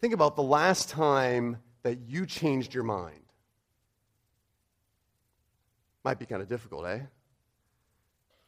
Think 0.00 0.14
about 0.14 0.36
the 0.36 0.42
last 0.42 0.88
time 0.88 1.58
that 1.82 1.98
you 2.06 2.26
changed 2.26 2.74
your 2.74 2.84
mind. 2.84 3.20
Might 6.04 6.18
be 6.18 6.26
kind 6.26 6.40
of 6.40 6.48
difficult, 6.48 6.86
eh? 6.86 7.00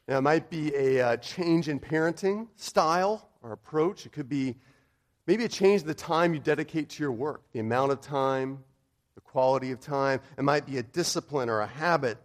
Now, 0.07 0.17
it 0.17 0.21
might 0.21 0.49
be 0.49 0.73
a 0.75 1.01
uh, 1.01 1.17
change 1.17 1.69
in 1.69 1.79
parenting 1.79 2.47
style 2.55 3.29
or 3.41 3.51
approach. 3.51 4.05
It 4.05 4.11
could 4.11 4.29
be 4.29 4.55
maybe 5.27 5.45
a 5.45 5.49
change 5.49 5.81
in 5.81 5.87
the 5.87 5.93
time 5.93 6.33
you 6.33 6.39
dedicate 6.39 6.89
to 6.89 7.03
your 7.03 7.11
work, 7.11 7.41
the 7.53 7.59
amount 7.59 7.91
of 7.91 8.01
time, 8.01 8.63
the 9.15 9.21
quality 9.21 9.71
of 9.71 9.79
time. 9.79 10.19
It 10.37 10.43
might 10.43 10.65
be 10.65 10.77
a 10.77 10.83
discipline 10.83 11.49
or 11.49 11.61
a 11.61 11.67
habit 11.67 12.17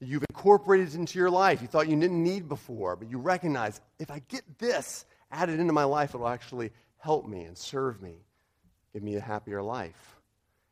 that 0.00 0.06
you've 0.06 0.24
incorporated 0.30 0.94
into 0.94 1.18
your 1.18 1.30
life 1.30 1.60
you 1.60 1.68
thought 1.68 1.88
you 1.88 1.98
didn't 2.00 2.22
need 2.22 2.48
before, 2.48 2.96
but 2.96 3.10
you 3.10 3.18
recognize 3.18 3.80
if 3.98 4.10
I 4.10 4.22
get 4.28 4.42
this 4.58 5.04
added 5.30 5.60
into 5.60 5.72
my 5.72 5.84
life, 5.84 6.14
it'll 6.14 6.28
actually 6.28 6.70
help 6.98 7.28
me 7.28 7.44
and 7.44 7.56
serve 7.56 8.00
me, 8.02 8.14
give 8.92 9.02
me 9.02 9.16
a 9.16 9.20
happier 9.20 9.62
life. 9.62 10.16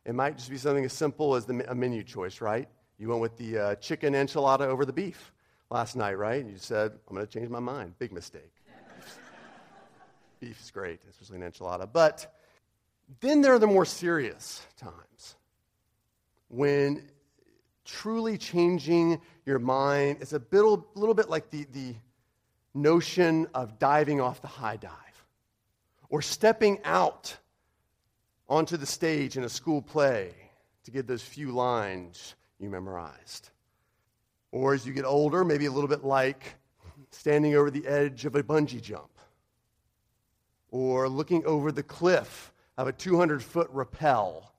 It 0.05 0.15
might 0.15 0.37
just 0.37 0.49
be 0.49 0.57
something 0.57 0.85
as 0.85 0.93
simple 0.93 1.35
as 1.35 1.45
the, 1.45 1.69
a 1.69 1.75
menu 1.75 2.03
choice, 2.03 2.41
right? 2.41 2.67
You 2.97 3.09
went 3.09 3.21
with 3.21 3.37
the 3.37 3.57
uh, 3.57 3.75
chicken 3.75 4.13
enchilada 4.13 4.61
over 4.61 4.85
the 4.85 4.93
beef 4.93 5.31
last 5.69 5.95
night, 5.95 6.17
right? 6.17 6.41
And 6.41 6.51
you 6.51 6.57
said, 6.57 6.91
I'm 7.07 7.15
going 7.15 7.25
to 7.25 7.31
change 7.31 7.49
my 7.49 7.59
mind. 7.59 7.97
Big 7.99 8.11
mistake. 8.11 8.51
Beef 10.39 10.59
is 10.61 10.71
great, 10.71 10.99
especially 11.09 11.37
an 11.37 11.51
enchilada. 11.51 11.87
But 11.91 12.35
then 13.21 13.41
there 13.41 13.53
are 13.53 13.59
the 13.59 13.67
more 13.67 13.85
serious 13.85 14.65
times 14.77 15.35
when 16.47 17.07
truly 17.85 18.37
changing 18.37 19.21
your 19.45 19.59
mind 19.59 20.21
is 20.21 20.33
a 20.33 20.39
bit, 20.39 20.61
little 20.61 21.13
bit 21.13 21.29
like 21.29 21.49
the, 21.49 21.65
the 21.71 21.95
notion 22.73 23.47
of 23.53 23.79
diving 23.79 24.21
off 24.21 24.41
the 24.41 24.47
high 24.47 24.77
dive 24.77 24.91
or 26.09 26.21
stepping 26.21 26.79
out 26.83 27.35
onto 28.49 28.75
the 28.75 28.85
stage 28.85 29.37
in 29.37 29.43
a 29.43 29.49
school 29.49 29.81
play 29.81 30.33
to 30.83 30.91
get 30.91 31.07
those 31.07 31.21
few 31.21 31.51
lines 31.51 32.35
you 32.59 32.69
memorized. 32.69 33.49
Or 34.51 34.73
as 34.73 34.85
you 34.85 34.91
get 34.91 35.05
older, 35.05 35.45
maybe 35.45 35.67
a 35.67 35.71
little 35.71 35.87
bit 35.87 36.03
like 36.03 36.55
standing 37.11 37.55
over 37.55 37.69
the 37.69 37.85
edge 37.87 38.25
of 38.25 38.35
a 38.35 38.43
bungee 38.43 38.81
jump, 38.81 39.09
or 40.71 41.07
looking 41.07 41.45
over 41.45 41.71
the 41.71 41.83
cliff 41.83 42.51
of 42.77 42.87
a 42.87 42.91
200 42.91 43.43
foot 43.43 43.69
rappel. 43.71 44.51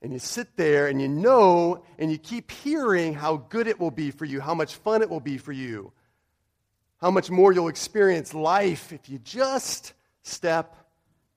And 0.00 0.12
you 0.12 0.18
sit 0.18 0.56
there 0.56 0.88
and 0.88 1.00
you 1.00 1.08
know 1.08 1.84
and 1.98 2.10
you 2.10 2.18
keep 2.18 2.50
hearing 2.50 3.14
how 3.14 3.36
good 3.36 3.66
it 3.66 3.78
will 3.78 3.90
be 3.90 4.10
for 4.10 4.24
you, 4.24 4.40
how 4.40 4.54
much 4.54 4.74
fun 4.74 5.02
it 5.02 5.08
will 5.08 5.20
be 5.20 5.38
for 5.38 5.52
you, 5.52 5.92
how 7.00 7.10
much 7.10 7.30
more 7.30 7.52
you'll 7.52 7.68
experience 7.68 8.34
life 8.34 8.92
if 8.92 9.08
you 9.08 9.18
just 9.18 9.92
step 10.22 10.76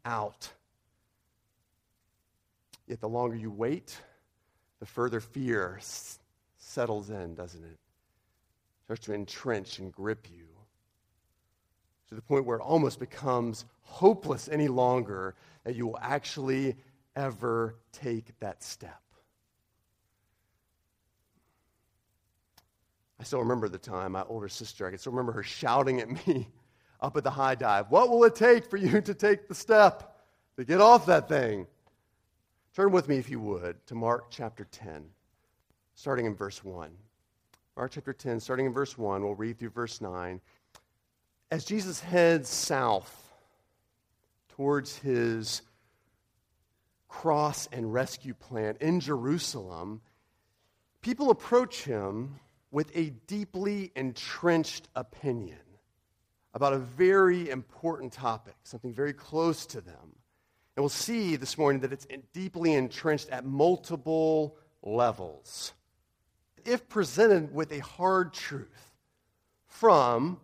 out. 0.05 0.49
Yet 2.87 3.01
the 3.01 3.09
longer 3.09 3.35
you 3.35 3.51
wait, 3.51 3.99
the 4.79 4.85
further 4.85 5.19
fear 5.19 5.77
s- 5.79 6.19
settles 6.57 7.09
in, 7.09 7.35
doesn't 7.35 7.63
it? 7.63 7.79
Starts 8.83 9.05
to 9.05 9.13
entrench 9.13 9.79
and 9.79 9.91
grip 9.91 10.27
you 10.31 10.45
to 12.09 12.15
the 12.15 12.21
point 12.21 12.45
where 12.45 12.57
it 12.57 12.61
almost 12.61 12.99
becomes 12.99 13.65
hopeless 13.81 14.47
any 14.47 14.67
longer 14.67 15.35
that 15.63 15.75
you 15.75 15.87
will 15.87 15.99
actually 16.01 16.75
ever 17.15 17.75
take 17.91 18.37
that 18.39 18.61
step. 18.61 19.01
I 23.19 23.23
still 23.23 23.39
remember 23.39 23.69
the 23.69 23.77
time, 23.77 24.11
my 24.11 24.23
older 24.23 24.49
sister, 24.49 24.85
I 24.85 24.89
can 24.91 24.99
still 24.99 25.13
remember 25.13 25.31
her 25.31 25.43
shouting 25.43 25.99
at 26.01 26.27
me 26.27 26.47
up 27.05 27.15
at 27.15 27.23
the 27.23 27.31
high 27.31 27.55
dive, 27.55 27.91
What 27.91 28.09
will 28.09 28.23
it 28.23 28.35
take 28.35 28.65
for 28.65 28.77
you 28.77 28.99
to 29.09 29.13
take 29.13 29.47
the 29.47 29.55
step 29.55 30.17
to 30.57 30.65
get 30.65 30.81
off 30.81 31.05
that 31.05 31.29
thing? 31.29 31.67
Turn 32.75 32.91
with 32.91 33.07
me, 33.07 33.17
if 33.17 33.29
you 33.29 33.39
would, 33.39 33.85
to 33.87 33.95
Mark 33.95 34.25
chapter 34.29 34.65
10, 34.65 35.05
starting 35.93 36.25
in 36.25 36.35
verse 36.35 36.63
1. 36.63 36.91
Mark 37.77 37.91
chapter 37.91 38.11
10, 38.11 38.39
starting 38.39 38.65
in 38.65 38.73
verse 38.73 38.97
1, 38.97 39.23
we'll 39.23 39.35
read 39.35 39.59
through 39.59 39.69
verse 39.69 40.01
9. 40.01 40.41
As 41.51 41.63
Jesus 41.63 42.01
heads 42.01 42.49
south 42.49 43.31
towards 44.49 44.97
his 44.97 45.61
cross 47.07 47.69
and 47.71 47.93
rescue 47.93 48.33
plan 48.33 48.75
in 48.81 48.99
Jerusalem, 48.99 50.01
people 51.01 51.29
approach 51.29 51.83
him 51.83 52.39
with 52.71 52.91
a 52.95 53.11
deeply 53.27 53.91
entrenched 53.95 54.89
opinion 54.95 55.64
about 56.55 56.71
a 56.71 56.79
very 56.79 57.49
important 57.49 58.13
topic, 58.13 58.55
something 58.63 58.93
very 58.93 59.11
close 59.11 59.65
to 59.65 59.81
them. 59.81 60.15
And 60.75 60.83
we'll 60.83 60.89
see 60.89 61.35
this 61.35 61.57
morning 61.57 61.81
that 61.81 61.91
it's 61.91 62.07
deeply 62.33 62.73
entrenched 62.73 63.29
at 63.29 63.45
multiple 63.45 64.55
levels. 64.81 65.73
If 66.63 66.87
presented 66.87 67.53
with 67.53 67.73
a 67.73 67.79
hard 67.79 68.33
truth 68.33 68.89
from 69.67 70.39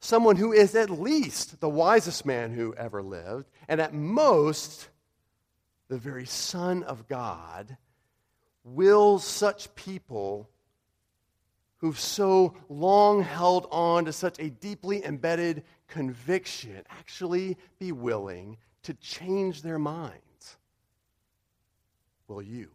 someone 0.00 0.36
who 0.36 0.52
is 0.52 0.74
at 0.74 0.88
least 0.88 1.60
the 1.60 1.68
wisest 1.68 2.24
man 2.24 2.52
who 2.52 2.74
ever 2.74 3.02
lived, 3.02 3.46
and 3.68 3.82
at 3.82 3.92
most 3.92 4.88
the 5.88 5.98
very 5.98 6.26
Son 6.26 6.82
of 6.82 7.06
God, 7.06 7.76
will 8.64 9.18
such 9.18 9.74
people 9.74 10.48
who've 11.84 12.00
so 12.00 12.54
long 12.70 13.22
held 13.22 13.68
on 13.70 14.06
to 14.06 14.10
such 14.10 14.38
a 14.38 14.48
deeply 14.48 15.04
embedded 15.04 15.62
conviction 15.86 16.82
actually 16.88 17.58
be 17.78 17.92
willing 17.92 18.56
to 18.82 18.94
change 18.94 19.60
their 19.60 19.78
minds? 19.78 20.56
Will 22.26 22.40
you? 22.40 22.70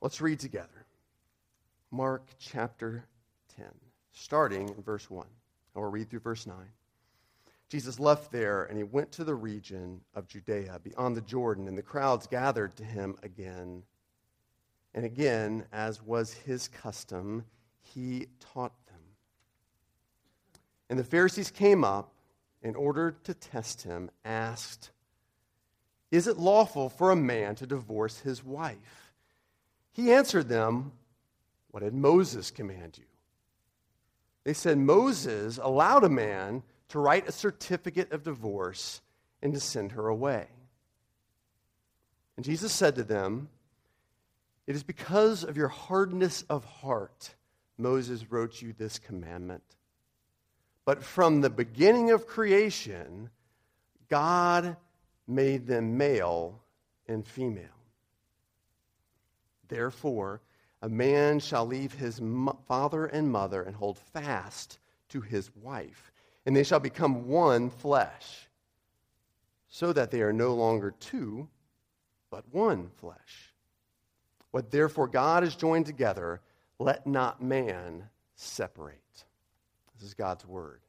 Let's 0.00 0.22
read 0.22 0.40
together. 0.40 0.86
Mark 1.90 2.24
chapter 2.38 3.04
10, 3.54 3.66
starting 4.12 4.70
in 4.70 4.82
verse 4.82 5.10
1. 5.10 5.26
I 5.76 5.80
will 5.80 5.90
read 5.90 6.08
through 6.08 6.20
verse 6.20 6.46
9. 6.46 6.56
Jesus 7.68 8.00
left 8.00 8.32
there 8.32 8.64
and 8.64 8.78
he 8.78 8.84
went 8.84 9.12
to 9.12 9.24
the 9.24 9.34
region 9.34 10.00
of 10.14 10.26
Judea 10.26 10.80
beyond 10.82 11.18
the 11.18 11.20
Jordan, 11.20 11.68
and 11.68 11.76
the 11.76 11.82
crowds 11.82 12.26
gathered 12.26 12.74
to 12.76 12.82
him 12.82 13.14
again. 13.22 13.82
And 14.94 15.04
again, 15.04 15.66
as 15.72 16.00
was 16.00 16.32
his 16.32 16.68
custom, 16.68 17.44
he 17.82 18.28
taught 18.38 18.72
them. 18.86 19.00
And 20.88 20.98
the 20.98 21.04
Pharisees 21.04 21.50
came 21.50 21.82
up 21.82 22.12
in 22.62 22.76
order 22.76 23.16
to 23.24 23.34
test 23.34 23.82
him, 23.82 24.10
asked, 24.24 24.90
Is 26.10 26.28
it 26.28 26.38
lawful 26.38 26.88
for 26.88 27.10
a 27.10 27.16
man 27.16 27.56
to 27.56 27.66
divorce 27.66 28.20
his 28.20 28.44
wife? 28.44 29.12
He 29.92 30.12
answered 30.12 30.48
them, 30.48 30.92
What 31.72 31.82
did 31.82 31.94
Moses 31.94 32.50
command 32.50 32.96
you? 32.98 33.04
They 34.44 34.54
said, 34.54 34.78
Moses 34.78 35.58
allowed 35.60 36.04
a 36.04 36.08
man 36.08 36.62
to 36.88 36.98
write 36.98 37.28
a 37.28 37.32
certificate 37.32 38.12
of 38.12 38.22
divorce 38.22 39.00
and 39.42 39.52
to 39.54 39.60
send 39.60 39.92
her 39.92 40.06
away. 40.06 40.46
And 42.36 42.44
Jesus 42.44 42.72
said 42.72 42.94
to 42.96 43.02
them, 43.02 43.48
It 44.66 44.74
is 44.74 44.82
because 44.82 45.44
of 45.44 45.56
your 45.56 45.68
hardness 45.68 46.42
of 46.48 46.64
heart 46.64 47.34
Moses 47.76 48.30
wrote 48.30 48.62
you 48.62 48.72
this 48.72 48.98
commandment. 48.98 49.62
But 50.84 51.02
from 51.02 51.40
the 51.40 51.50
beginning 51.50 52.10
of 52.10 52.26
creation, 52.26 53.30
God 54.08 54.76
made 55.26 55.66
them 55.66 55.96
male 55.96 56.60
and 57.08 57.26
female. 57.26 57.64
Therefore, 59.68 60.40
a 60.82 60.88
man 60.88 61.40
shall 61.40 61.66
leave 61.66 61.94
his 61.94 62.20
father 62.68 63.06
and 63.06 63.30
mother 63.30 63.62
and 63.62 63.74
hold 63.74 63.98
fast 63.98 64.78
to 65.08 65.22
his 65.22 65.50
wife, 65.56 66.12
and 66.44 66.54
they 66.54 66.64
shall 66.64 66.80
become 66.80 67.26
one 67.26 67.70
flesh, 67.70 68.48
so 69.68 69.92
that 69.94 70.10
they 70.10 70.20
are 70.20 70.32
no 70.32 70.54
longer 70.54 70.92
two, 71.00 71.48
but 72.30 72.44
one 72.52 72.90
flesh. 73.00 73.53
What 74.54 74.70
therefore 74.70 75.08
God 75.08 75.42
has 75.42 75.56
joined 75.56 75.86
together, 75.86 76.40
let 76.78 77.08
not 77.08 77.42
man 77.42 78.04
separate. 78.36 79.24
This 79.96 80.06
is 80.06 80.14
God's 80.14 80.46
word. 80.46 80.80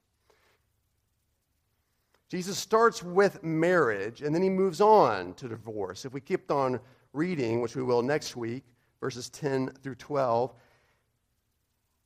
Jesus 2.29 2.59
starts 2.59 3.01
with 3.01 3.44
marriage 3.44 4.21
and 4.21 4.35
then 4.35 4.44
he 4.44 4.51
moves 4.51 4.81
on 4.81 5.33
to 5.33 5.47
divorce. 5.47 6.06
If 6.06 6.13
we 6.13 6.21
kept 6.21 6.51
on 6.51 6.79
reading, 7.12 7.59
which 7.59 7.75
we 7.75 7.81
will 7.81 8.03
next 8.03 8.35
week, 8.35 8.65
verses 9.01 9.31
10 9.31 9.69
through 9.81 9.95
12, 9.95 10.53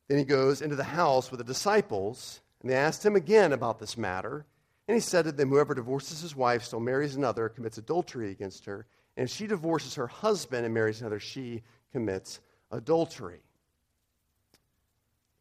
then 0.08 0.18
he 0.18 0.24
goes 0.24 0.62
into 0.62 0.78
the 0.78 0.84
house 0.86 1.30
with 1.30 1.40
the 1.40 1.44
disciples 1.44 2.40
and 2.62 2.72
they 2.72 2.76
asked 2.76 3.06
him 3.06 3.18
again 3.18 3.52
about 3.52 3.80
this 3.80 3.98
matter. 3.98 4.46
And 4.88 4.96
he 4.96 5.02
said 5.02 5.26
to 5.26 5.34
them, 5.34 5.50
Whoever 5.50 5.76
divorces 5.76 6.22
his 6.22 6.38
wife, 6.38 6.64
still 6.64 6.80
marries 6.80 7.18
another, 7.18 7.50
commits 7.50 7.78
adultery 7.78 8.32
against 8.32 8.64
her. 8.64 8.86
And 9.20 9.28
if 9.28 9.36
she 9.36 9.48
divorces 9.48 9.96
her 9.96 10.08
husband 10.08 10.64
and 10.64 10.74
marries 10.74 11.02
another, 11.02 11.20
she 11.20 11.62
commits 11.92 12.40
adultery. 12.72 13.42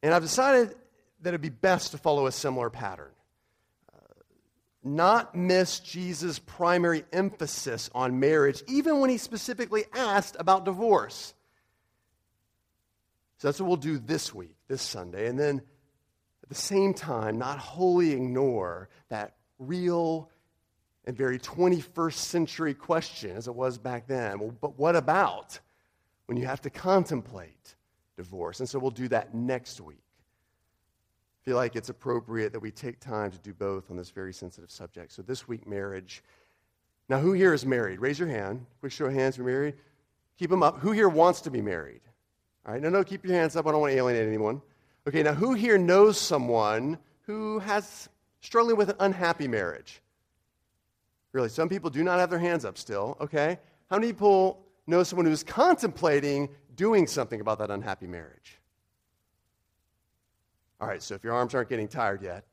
And 0.02 0.12
I've 0.12 0.22
decided 0.22 0.74
that 1.20 1.28
it'd 1.28 1.40
be 1.40 1.48
best 1.48 1.92
to 1.92 1.98
follow 1.98 2.26
a 2.26 2.32
similar 2.32 2.70
pattern. 2.70 3.12
Uh, 3.94 3.98
not 4.82 5.36
miss 5.36 5.78
Jesus' 5.78 6.40
primary 6.40 7.04
emphasis 7.12 7.88
on 7.94 8.18
marriage, 8.18 8.64
even 8.66 8.98
when 8.98 9.10
he 9.10 9.16
specifically 9.16 9.84
asked 9.94 10.34
about 10.40 10.64
divorce. 10.64 11.32
So 13.36 13.46
that's 13.46 13.60
what 13.60 13.68
we'll 13.68 13.76
do 13.76 14.00
this 14.00 14.34
week, 14.34 14.56
this 14.66 14.82
Sunday. 14.82 15.28
And 15.28 15.38
then 15.38 15.62
at 16.42 16.48
the 16.48 16.56
same 16.56 16.94
time, 16.94 17.38
not 17.38 17.60
wholly 17.60 18.10
ignore 18.10 18.88
that 19.08 19.36
real 19.60 20.30
and 21.08 21.16
very 21.16 21.38
21st 21.38 22.12
century 22.12 22.74
question 22.74 23.34
as 23.34 23.48
it 23.48 23.54
was 23.54 23.78
back 23.78 24.06
then. 24.06 24.38
Well, 24.38 24.54
but 24.60 24.78
what 24.78 24.94
about 24.94 25.58
when 26.26 26.36
you 26.36 26.44
have 26.44 26.60
to 26.60 26.70
contemplate 26.70 27.76
divorce? 28.18 28.60
And 28.60 28.68
so 28.68 28.78
we'll 28.78 28.90
do 28.90 29.08
that 29.08 29.34
next 29.34 29.80
week. 29.80 30.04
I 31.40 31.40
feel 31.46 31.56
like 31.56 31.76
it's 31.76 31.88
appropriate 31.88 32.52
that 32.52 32.60
we 32.60 32.70
take 32.70 33.00
time 33.00 33.30
to 33.30 33.38
do 33.38 33.54
both 33.54 33.90
on 33.90 33.96
this 33.96 34.10
very 34.10 34.34
sensitive 34.34 34.70
subject. 34.70 35.10
So 35.12 35.22
this 35.22 35.48
week, 35.48 35.66
marriage. 35.66 36.22
Now, 37.08 37.18
who 37.18 37.32
here 37.32 37.54
is 37.54 37.64
married? 37.64 38.00
Raise 38.00 38.18
your 38.18 38.28
hand. 38.28 38.66
Quick 38.80 38.92
show 38.92 39.06
of 39.06 39.14
hands. 39.14 39.38
You're 39.38 39.46
married. 39.46 39.76
Keep 40.38 40.50
them 40.50 40.62
up. 40.62 40.78
Who 40.80 40.92
here 40.92 41.08
wants 41.08 41.40
to 41.40 41.50
be 41.50 41.62
married? 41.62 42.02
All 42.66 42.74
right. 42.74 42.82
No, 42.82 42.90
no. 42.90 43.02
Keep 43.02 43.24
your 43.24 43.34
hands 43.34 43.56
up. 43.56 43.66
I 43.66 43.72
don't 43.72 43.80
want 43.80 43.94
to 43.94 43.96
alienate 43.96 44.28
anyone. 44.28 44.60
Okay. 45.08 45.22
Now, 45.22 45.32
who 45.32 45.54
here 45.54 45.78
knows 45.78 46.20
someone 46.20 46.98
who 47.22 47.60
has 47.60 48.10
struggling 48.42 48.76
with 48.76 48.90
an 48.90 48.96
unhappy 49.00 49.48
marriage? 49.48 50.02
Really, 51.32 51.48
some 51.48 51.68
people 51.68 51.90
do 51.90 52.02
not 52.02 52.18
have 52.18 52.30
their 52.30 52.38
hands 52.38 52.64
up 52.64 52.78
still, 52.78 53.16
okay? 53.20 53.58
How 53.90 53.96
many 53.96 54.12
people 54.12 54.64
know 54.86 55.02
someone 55.02 55.26
who's 55.26 55.42
contemplating 55.42 56.48
doing 56.74 57.06
something 57.06 57.40
about 57.40 57.58
that 57.58 57.70
unhappy 57.70 58.06
marriage? 58.06 58.58
All 60.80 60.88
right, 60.88 61.02
so 61.02 61.14
if 61.14 61.24
your 61.24 61.34
arms 61.34 61.54
aren't 61.54 61.68
getting 61.68 61.88
tired 61.88 62.22
yet, 62.22 62.44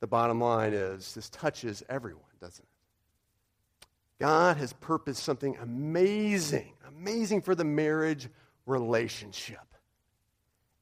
the 0.00 0.06
bottom 0.06 0.40
line 0.40 0.74
is 0.74 1.14
this 1.14 1.30
touches 1.30 1.82
everyone, 1.88 2.22
doesn't 2.40 2.62
it? 2.62 3.86
God 4.20 4.58
has 4.58 4.72
purposed 4.74 5.22
something 5.22 5.56
amazing, 5.60 6.74
amazing 6.86 7.42
for 7.42 7.54
the 7.54 7.64
marriage 7.64 8.28
relationship. 8.66 9.58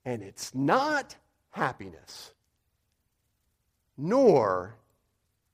And 0.05 0.23
it's 0.23 0.55
not 0.55 1.17
happiness, 1.51 2.33
nor 3.97 4.75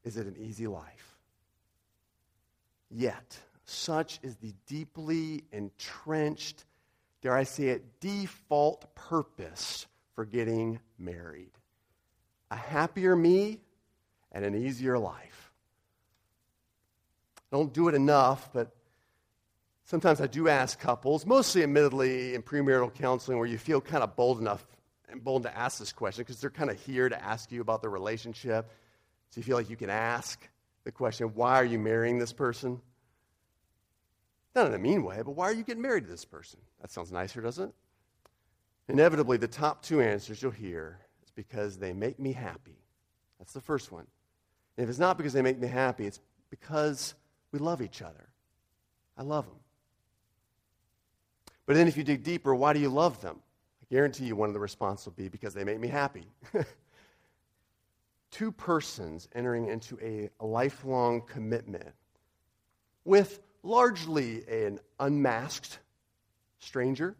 is 0.05 0.17
it 0.17 0.27
an 0.27 0.37
easy 0.39 0.67
life. 0.67 1.18
Yet, 2.91 3.39
such 3.65 4.19
is 4.23 4.37
the 4.37 4.55
deeply 4.67 5.45
entrenched, 5.53 6.65
dare 7.23 7.37
I 7.37 7.45
say 7.45 7.69
it, 7.69 8.01
default 8.01 8.95
purpose 8.95 9.87
for 10.15 10.25
getting 10.25 10.81
married 10.99 11.53
a 12.51 12.57
happier 12.57 13.15
me 13.15 13.61
and 14.33 14.45
an 14.45 14.55
easier 14.55 14.99
life. 14.99 15.53
I 17.37 17.57
don't 17.57 17.73
do 17.73 17.89
it 17.89 17.95
enough, 17.95 18.51
but 18.53 18.75
sometimes 19.85 20.21
I 20.21 20.27
do 20.27 20.49
ask 20.49 20.79
couples, 20.79 21.25
mostly 21.25 21.63
admittedly 21.63 22.35
in 22.35 22.43
premarital 22.43 22.95
counseling, 22.95 23.39
where 23.39 23.47
you 23.47 23.59
feel 23.59 23.81
kind 23.81 24.03
of 24.03 24.17
bold 24.17 24.41
enough 24.41 24.67
and 25.09 25.23
bold 25.25 25.45
to 25.45 25.57
ask 25.57 25.79
this 25.79 25.93
question 25.93 26.23
because 26.23 26.41
they're 26.41 26.51
kind 26.51 26.71
of 26.71 26.79
here 26.81 27.09
to 27.09 27.23
ask 27.23 27.51
you 27.51 27.61
about 27.61 27.81
the 27.81 27.89
relationship. 27.89 28.71
So 29.31 29.39
you 29.39 29.43
feel 29.43 29.57
like 29.57 29.71
you 29.71 29.77
can 29.77 29.91
ask 29.91 30.47
the 30.89 30.93
question, 30.93 31.27
why 31.35 31.57
are 31.57 31.67
you 31.67 31.79
marrying 31.79 32.19
this 32.19 32.33
person? 32.33 32.81
Not 34.55 34.69
in 34.69 34.73
a 34.73 34.79
mean 34.79 35.05
way, 35.05 35.21
but 35.23 35.33
why 35.33 35.45
are 35.45 35.53
you 35.53 35.63
getting 35.63 35.83
married 35.83 36.05
to 36.05 36.11
this 36.11 36.25
person? 36.25 36.61
That 36.81 36.91
sounds 36.91 37.13
nicer, 37.13 37.43
doesn't 37.43 37.69
it? 37.69 37.75
Inevitably, 38.89 39.37
the 39.37 39.49
top 39.49 39.83
two 39.83 40.01
answers 40.01 40.43
you'll 40.43 40.51
hear 40.51 40.99
is 41.23 41.31
because 41.31 41.77
they 41.77 41.93
make 41.93 42.19
me 42.19 42.33
happy. 42.33 42.79
That's 43.39 43.53
the 43.53 43.61
first 43.61 43.93
one. 43.93 44.07
And 44.79 44.85
if 44.85 44.89
it's 44.89 44.99
not 44.99 45.19
because 45.19 45.35
they 45.35 45.43
make 45.43 45.59
me 45.59 45.69
happy, 45.69 46.07
it's 46.07 46.21
because 46.49 47.13
we 47.53 47.59
love 47.59 47.83
each 47.83 48.01
other. 48.01 48.27
I 49.19 49.25
love 49.25 49.45
them. 49.45 49.61
But 51.67 51.77
then 51.77 51.87
if 51.87 51.99
you 51.99 52.03
dig 52.03 52.23
deeper, 52.23 52.55
why 52.55 52.73
do 52.73 52.81
you 52.81 52.89
love 52.89 53.21
them? 53.21 53.37
I 53.83 53.95
guarantee 53.95 54.25
you 54.25 54.37
one 54.37 54.49
of 54.49 54.55
the 54.55 54.61
responses 54.61 55.05
will 55.05 55.13
be 55.13 55.29
because 55.29 55.53
they 55.53 55.65
make 55.65 55.81
me 55.81 55.89
happy. 55.89 56.25
two 58.31 58.53
persons 58.53 59.29
entering 59.35 59.69
into 59.69 59.99
a, 60.03 60.31
lifelong 60.45 61.23
commitment 61.23 61.95
with 63.05 63.41
largely 63.63 64.47
an 64.49 64.79
unmasked 65.01 65.79
stranger 66.59 67.17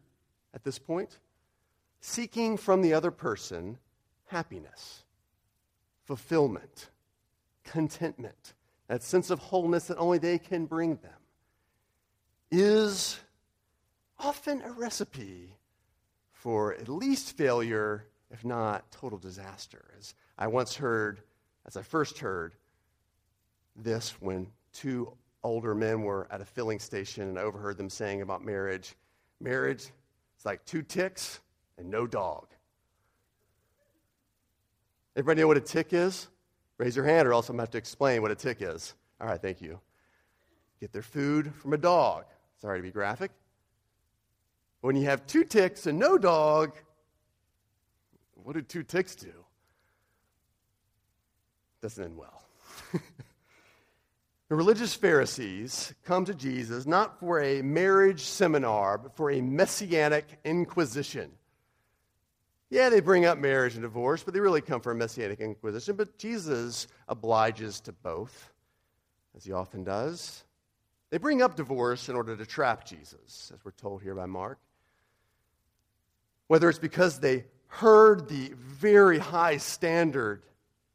at 0.55 0.65
this 0.65 0.79
point, 0.79 1.19
seeking 2.01 2.57
from 2.57 2.83
the 2.83 2.95
other 2.95 3.11
person 3.11 3.79
happiness, 4.27 5.05
fulfillment, 6.05 6.91
contentment, 7.65 8.55
that 8.89 9.03
sense 9.03 9.31
of 9.31 9.39
wholeness 9.39 9.87
that 9.87 9.97
only 9.99 10.19
they 10.19 10.39
can 10.39 10.67
bring 10.67 10.97
them, 10.97 11.13
is 12.51 13.19
often 14.19 14.63
a 14.63 14.73
recipe 14.73 15.55
for 16.33 16.75
at 16.75 16.89
least 16.89 17.37
failure, 17.37 18.07
if 18.31 18.45
not 18.45 18.91
total 18.91 19.19
disaster. 19.19 19.85
As 19.99 20.15
I 20.39 20.47
once 20.47 20.77
heard, 20.77 21.21
as 21.67 21.77
I 21.77 21.83
first 21.83 22.19
heard 22.19 22.55
this 23.77 24.15
when 24.21 24.47
two 24.73 25.13
older 25.43 25.75
men 25.75 26.03
were 26.03 26.27
at 26.31 26.41
a 26.41 26.45
filling 26.45 26.79
station 26.79 27.29
and 27.29 27.39
I 27.39 27.43
overheard 27.43 27.77
them 27.77 27.89
saying 27.89 28.23
about 28.23 28.45
marriage 28.45 28.95
marriage 29.41 29.91
is 30.39 30.45
like 30.45 30.65
two 30.65 30.83
ticks 30.83 31.41
and 31.79 31.91
no 31.91 32.07
dog. 32.07 32.47
Everybody 35.17 35.41
know 35.41 35.49
what 35.49 35.57
a 35.57 35.61
tick 35.61 35.93
is? 35.93 36.29
Raise 36.77 36.95
your 36.95 37.05
hand, 37.05 37.27
or 37.27 37.33
else 37.33 37.49
I'm 37.49 37.57
going 37.57 37.67
to 37.67 37.69
have 37.69 37.71
to 37.73 37.79
explain 37.79 38.23
what 38.23 38.31
a 38.31 38.37
tick 38.37 38.59
is. 38.61 38.95
All 39.21 39.27
right, 39.27 39.41
thank 39.41 39.61
you. 39.61 39.81
Get 40.81 40.93
their 40.93 41.03
food 41.03 41.53
from 41.55 41.73
a 41.73 41.77
dog. 41.77 42.25
Sorry 42.61 42.79
to 42.79 42.83
be 42.83 42.93
graphic. 42.93 43.33
When 44.81 44.95
you 44.95 45.05
have 45.07 45.27
two 45.27 45.43
ticks 45.43 45.87
and 45.89 45.99
no 45.99 46.19
dog, 46.19 46.77
what 48.49 48.55
do 48.55 48.63
two 48.63 48.83
ticks 48.83 49.15
do? 49.15 49.45
Doesn't 51.83 52.03
end 52.03 52.17
well. 52.17 52.43
The 54.49 54.57
religious 54.57 54.95
Pharisees 54.95 55.93
come 56.07 56.25
to 56.25 56.35
Jesus 56.35 56.87
not 56.87 57.21
for 57.21 57.43
a 57.43 57.61
marriage 57.61 58.23
seminar, 58.23 58.97
but 58.97 59.15
for 59.15 59.31
a 59.31 59.43
messianic 59.43 60.25
inquisition. 60.43 61.31
Yeah, 62.71 62.89
they 62.89 63.01
bring 63.01 63.27
up 63.27 63.37
marriage 63.37 63.75
and 63.75 63.83
divorce, 63.83 64.23
but 64.23 64.33
they 64.33 64.41
really 64.41 64.63
come 64.63 64.81
for 64.81 64.93
a 64.93 64.95
messianic 64.95 65.41
inquisition. 65.41 65.97
But 65.97 66.17
Jesus 66.17 66.87
obliges 67.09 67.83
to 67.83 67.93
both, 67.93 68.55
as 69.37 69.45
he 69.45 69.53
often 69.53 69.85
does. 69.85 70.45
They 71.11 71.19
bring 71.19 71.43
up 71.43 71.55
divorce 71.55 72.09
in 72.09 72.17
order 72.17 72.35
to 72.35 72.47
trap 72.47 72.87
Jesus, 72.87 73.53
as 73.55 73.63
we're 73.63 73.73
told 73.73 74.01
here 74.01 74.15
by 74.15 74.25
Mark. 74.25 74.59
Whether 76.47 76.71
it's 76.71 76.79
because 76.79 77.21
they 77.21 77.45
heard 77.69 78.29
the 78.29 78.53
very 78.57 79.19
high 79.19 79.57
standard, 79.59 80.43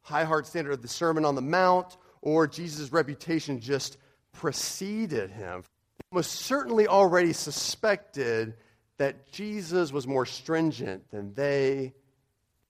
high 0.02 0.24
heart 0.24 0.46
standard 0.46 0.72
of 0.72 0.82
the 0.82 0.88
Sermon 0.88 1.24
on 1.24 1.34
the 1.34 1.42
Mount, 1.42 1.96
or 2.20 2.46
Jesus' 2.46 2.92
reputation 2.92 3.60
just 3.60 3.96
preceded 4.32 5.30
him. 5.30 5.64
Most 6.12 6.32
certainly 6.32 6.86
already 6.86 7.32
suspected 7.32 8.54
that 8.98 9.30
Jesus 9.32 9.92
was 9.92 10.06
more 10.06 10.26
stringent 10.26 11.10
than 11.10 11.34
they, 11.34 11.92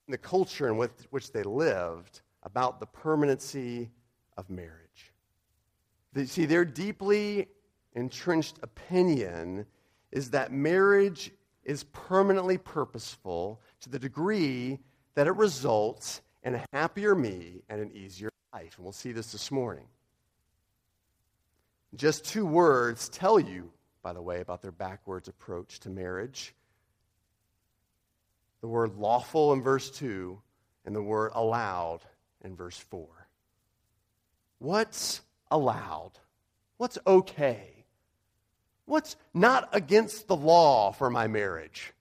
in 0.06 0.12
the 0.12 0.18
culture 0.18 0.68
in 0.68 0.76
which 1.10 1.32
they 1.32 1.42
lived, 1.42 2.20
about 2.42 2.80
the 2.80 2.86
permanency 2.86 3.90
of 4.36 4.48
marriage. 4.50 5.12
They, 6.12 6.26
see, 6.26 6.46
their 6.46 6.64
deeply 6.64 7.48
entrenched 7.94 8.58
opinion 8.62 9.66
is 10.12 10.30
that 10.30 10.52
marriage 10.52 11.32
is 11.64 11.84
permanently 11.84 12.58
purposeful 12.58 13.60
to 13.84 13.90
the 13.90 13.98
degree 13.98 14.78
that 15.14 15.26
it 15.26 15.36
results 15.36 16.20
in 16.42 16.54
a 16.54 16.64
happier 16.72 17.14
me 17.14 17.62
and 17.68 17.80
an 17.80 17.90
easier 17.94 18.30
life. 18.52 18.74
And 18.76 18.84
we'll 18.84 18.92
see 18.92 19.12
this 19.12 19.32
this 19.32 19.50
morning. 19.50 19.86
Just 21.94 22.24
two 22.24 22.44
words 22.44 23.08
tell 23.08 23.38
you, 23.38 23.70
by 24.02 24.12
the 24.12 24.20
way, 24.20 24.40
about 24.40 24.60
their 24.60 24.72
backwards 24.72 25.28
approach 25.28 25.80
to 25.80 25.90
marriage 25.90 26.54
the 28.64 28.68
word 28.68 28.96
lawful 28.96 29.52
in 29.52 29.60
verse 29.60 29.90
2 29.90 30.40
and 30.86 30.96
the 30.96 31.02
word 31.02 31.32
allowed 31.34 32.00
in 32.42 32.56
verse 32.56 32.78
4. 32.78 33.06
What's 34.58 35.20
allowed? 35.50 36.12
What's 36.78 36.96
okay? 37.06 37.84
What's 38.86 39.16
not 39.34 39.68
against 39.72 40.28
the 40.28 40.36
law 40.36 40.92
for 40.92 41.10
my 41.10 41.26
marriage? 41.26 41.92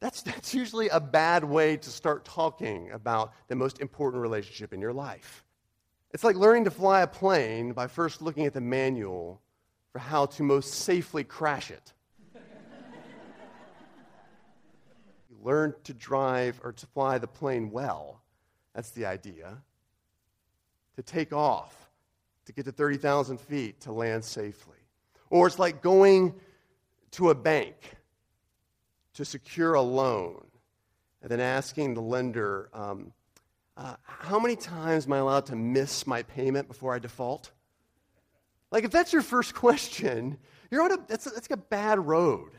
That's, 0.00 0.22
that's 0.22 0.54
usually 0.54 0.88
a 0.88 1.00
bad 1.00 1.44
way 1.44 1.76
to 1.76 1.90
start 1.90 2.24
talking 2.24 2.90
about 2.92 3.32
the 3.48 3.56
most 3.56 3.80
important 3.80 4.22
relationship 4.22 4.72
in 4.72 4.80
your 4.80 4.92
life. 4.92 5.44
It's 6.12 6.24
like 6.24 6.36
learning 6.36 6.64
to 6.64 6.70
fly 6.70 7.02
a 7.02 7.06
plane 7.06 7.72
by 7.72 7.86
first 7.88 8.22
looking 8.22 8.46
at 8.46 8.54
the 8.54 8.60
manual 8.60 9.42
for 9.92 9.98
how 9.98 10.26
to 10.26 10.42
most 10.42 10.72
safely 10.72 11.24
crash 11.24 11.70
it. 11.70 11.92
you 15.28 15.36
learn 15.42 15.74
to 15.84 15.92
drive 15.92 16.60
or 16.62 16.72
to 16.72 16.86
fly 16.86 17.18
the 17.18 17.26
plane 17.26 17.70
well. 17.70 18.22
That's 18.74 18.90
the 18.90 19.06
idea. 19.06 19.58
to 20.94 21.02
take 21.02 21.32
off, 21.32 21.90
to 22.46 22.52
get 22.52 22.64
to 22.64 22.72
30,000 22.72 23.40
feet, 23.40 23.80
to 23.82 23.92
land 23.92 24.24
safely. 24.24 24.78
Or 25.30 25.46
it's 25.46 25.58
like 25.58 25.82
going 25.82 26.34
to 27.12 27.30
a 27.30 27.34
bank 27.34 27.97
to 29.14 29.24
secure 29.24 29.74
a 29.74 29.82
loan 29.82 30.44
and 31.22 31.30
then 31.30 31.40
asking 31.40 31.94
the 31.94 32.00
lender, 32.00 32.68
um, 32.72 33.12
uh, 33.76 33.96
How 34.02 34.38
many 34.38 34.56
times 34.56 35.06
am 35.06 35.12
I 35.12 35.18
allowed 35.18 35.46
to 35.46 35.56
miss 35.56 36.06
my 36.06 36.22
payment 36.22 36.68
before 36.68 36.94
I 36.94 36.98
default? 36.98 37.50
Like, 38.70 38.84
if 38.84 38.90
that's 38.90 39.12
your 39.12 39.22
first 39.22 39.54
question, 39.54 40.38
you're 40.70 40.82
on 40.82 40.92
a, 40.92 40.98
that's, 41.08 41.26
a, 41.26 41.30
that's 41.30 41.48
a 41.50 41.56
bad 41.56 41.98
road. 41.98 42.50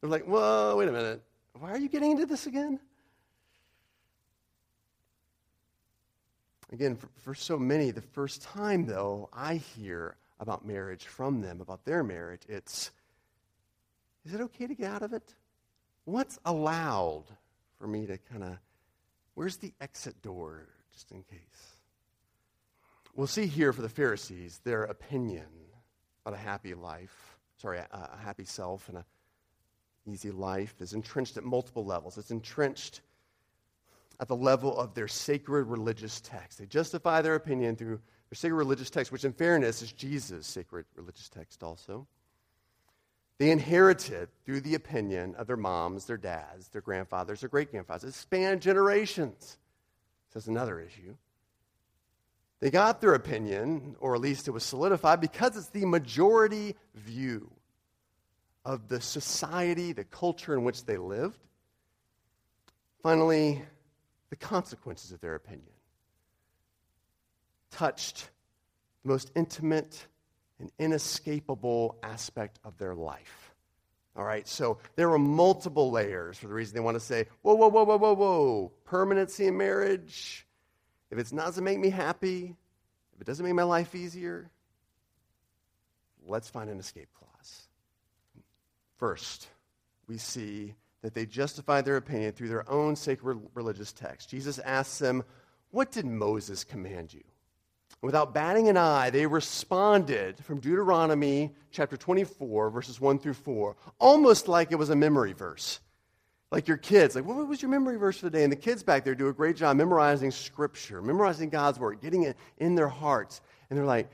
They're 0.00 0.10
like, 0.10 0.24
Whoa, 0.24 0.76
wait 0.76 0.88
a 0.88 0.92
minute. 0.92 1.22
Why 1.58 1.70
are 1.70 1.78
you 1.78 1.88
getting 1.88 2.12
into 2.12 2.26
this 2.26 2.46
again? 2.46 2.80
Again, 6.72 6.96
for, 6.96 7.08
for 7.20 7.34
so 7.34 7.58
many, 7.58 7.90
the 7.90 8.00
first 8.00 8.40
time, 8.42 8.86
though, 8.86 9.28
I 9.32 9.56
hear 9.56 10.16
about 10.40 10.66
marriage 10.66 11.04
from 11.04 11.42
them, 11.42 11.60
about 11.60 11.84
their 11.84 12.02
marriage, 12.02 12.42
it's 12.48 12.90
is 14.24 14.34
it 14.34 14.40
okay 14.40 14.66
to 14.66 14.74
get 14.74 14.90
out 14.90 15.02
of 15.02 15.12
it? 15.12 15.34
What's 16.04 16.38
allowed 16.44 17.24
for 17.78 17.86
me 17.86 18.06
to 18.06 18.18
kind 18.18 18.42
of, 18.42 18.58
where's 19.34 19.56
the 19.56 19.72
exit 19.80 20.20
door, 20.22 20.68
just 20.92 21.12
in 21.12 21.22
case? 21.22 21.76
We'll 23.14 23.26
see 23.26 23.46
here 23.46 23.72
for 23.72 23.82
the 23.82 23.88
Pharisees 23.88 24.60
their 24.64 24.84
opinion 24.84 25.46
about 26.24 26.38
a 26.38 26.42
happy 26.42 26.74
life, 26.74 27.38
sorry, 27.56 27.78
a, 27.78 27.86
a 27.92 28.18
happy 28.22 28.44
self 28.44 28.88
and 28.88 28.98
a 28.98 29.04
easy 30.06 30.30
life 30.30 30.74
is 30.80 30.94
entrenched 30.94 31.36
at 31.36 31.44
multiple 31.44 31.84
levels. 31.84 32.18
It's 32.18 32.30
entrenched 32.30 33.02
at 34.20 34.28
the 34.28 34.36
level 34.36 34.76
of 34.76 34.94
their 34.94 35.08
sacred 35.08 35.64
religious 35.64 36.20
text. 36.20 36.58
They 36.58 36.66
justify 36.66 37.22
their 37.22 37.34
opinion 37.34 37.76
through 37.76 38.00
their 38.30 38.36
sacred 38.36 38.56
religious 38.56 38.90
text, 38.90 39.12
which, 39.12 39.24
in 39.24 39.32
fairness, 39.32 39.82
is 39.82 39.92
Jesus' 39.92 40.46
sacred 40.46 40.86
religious 40.96 41.28
text 41.28 41.62
also. 41.62 42.06
They 43.42 43.50
inherited 43.50 44.28
through 44.44 44.60
the 44.60 44.76
opinion 44.76 45.34
of 45.34 45.48
their 45.48 45.56
moms, 45.56 46.04
their 46.04 46.16
dads, 46.16 46.68
their 46.68 46.80
grandfathers, 46.80 47.40
their 47.40 47.48
great 47.48 47.72
grandfathers. 47.72 48.10
It 48.10 48.14
spanned 48.14 48.62
generations. 48.62 49.58
That's 50.32 50.46
another 50.46 50.78
issue. 50.78 51.16
They 52.60 52.70
got 52.70 53.00
their 53.00 53.14
opinion, 53.14 53.96
or 53.98 54.14
at 54.14 54.20
least 54.20 54.46
it 54.46 54.52
was 54.52 54.62
solidified, 54.62 55.20
because 55.20 55.56
it's 55.56 55.70
the 55.70 55.84
majority 55.84 56.76
view 56.94 57.50
of 58.64 58.86
the 58.86 59.00
society, 59.00 59.92
the 59.92 60.04
culture 60.04 60.54
in 60.54 60.62
which 60.62 60.84
they 60.84 60.96
lived. 60.96 61.40
Finally, 63.02 63.60
the 64.30 64.36
consequences 64.36 65.10
of 65.10 65.20
their 65.20 65.34
opinion 65.34 65.74
touched 67.72 68.30
the 69.02 69.08
most 69.08 69.32
intimate 69.34 70.06
and 70.62 70.70
inescapable 70.78 71.98
aspect 72.02 72.58
of 72.64 72.78
their 72.78 72.94
life. 72.94 73.52
All 74.14 74.24
right, 74.24 74.46
so 74.46 74.78
there 74.94 75.08
were 75.08 75.18
multiple 75.18 75.90
layers 75.90 76.38
for 76.38 76.46
the 76.46 76.54
reason 76.54 76.74
they 76.74 76.80
want 76.80 76.96
to 76.96 77.00
say, 77.00 77.26
whoa, 77.42 77.54
whoa, 77.54 77.68
whoa, 77.68 77.84
whoa, 77.84 77.96
whoa, 77.96 78.14
whoa, 78.14 78.72
permanency 78.84 79.46
in 79.46 79.56
marriage. 79.56 80.46
If 81.10 81.18
it's 81.18 81.32
not 81.32 81.54
to 81.54 81.62
make 81.62 81.78
me 81.78 81.90
happy, 81.90 82.54
if 83.14 83.20
it 83.20 83.26
doesn't 83.26 83.44
make 83.44 83.54
my 83.54 83.62
life 83.62 83.94
easier, 83.94 84.50
let's 86.26 86.48
find 86.48 86.70
an 86.70 86.78
escape 86.78 87.08
clause. 87.14 87.62
First, 88.98 89.48
we 90.06 90.18
see 90.18 90.74
that 91.00 91.14
they 91.14 91.26
justify 91.26 91.80
their 91.80 91.96
opinion 91.96 92.32
through 92.32 92.48
their 92.48 92.70
own 92.70 92.94
sacred 92.94 93.40
religious 93.54 93.92
text. 93.92 94.28
Jesus 94.28 94.58
asks 94.60 94.98
them, 94.98 95.24
What 95.70 95.90
did 95.90 96.06
Moses 96.06 96.64
command 96.64 97.12
you? 97.12 97.24
Without 98.02 98.34
batting 98.34 98.68
an 98.68 98.76
eye, 98.76 99.10
they 99.10 99.26
responded 99.26 100.36
from 100.44 100.58
Deuteronomy 100.58 101.54
chapter 101.70 101.96
24, 101.96 102.68
verses 102.70 103.00
1 103.00 103.20
through 103.20 103.34
4, 103.34 103.76
almost 104.00 104.48
like 104.48 104.72
it 104.72 104.76
was 104.76 104.90
a 104.90 104.96
memory 104.96 105.32
verse. 105.32 105.78
Like 106.50 106.66
your 106.66 106.76
kids, 106.76 107.14
like, 107.14 107.24
what 107.24 107.46
was 107.46 107.62
your 107.62 107.70
memory 107.70 107.96
verse 107.96 108.18
for 108.18 108.26
the 108.26 108.36
day? 108.36 108.42
And 108.42 108.52
the 108.52 108.56
kids 108.56 108.82
back 108.82 109.04
there 109.04 109.14
do 109.14 109.28
a 109.28 109.32
great 109.32 109.56
job 109.56 109.76
memorizing 109.76 110.32
scripture, 110.32 111.00
memorizing 111.00 111.48
God's 111.48 111.78
word, 111.78 112.00
getting 112.00 112.24
it 112.24 112.36
in 112.58 112.74
their 112.74 112.88
hearts. 112.88 113.40
And 113.70 113.78
they're 113.78 113.86
like, 113.86 114.10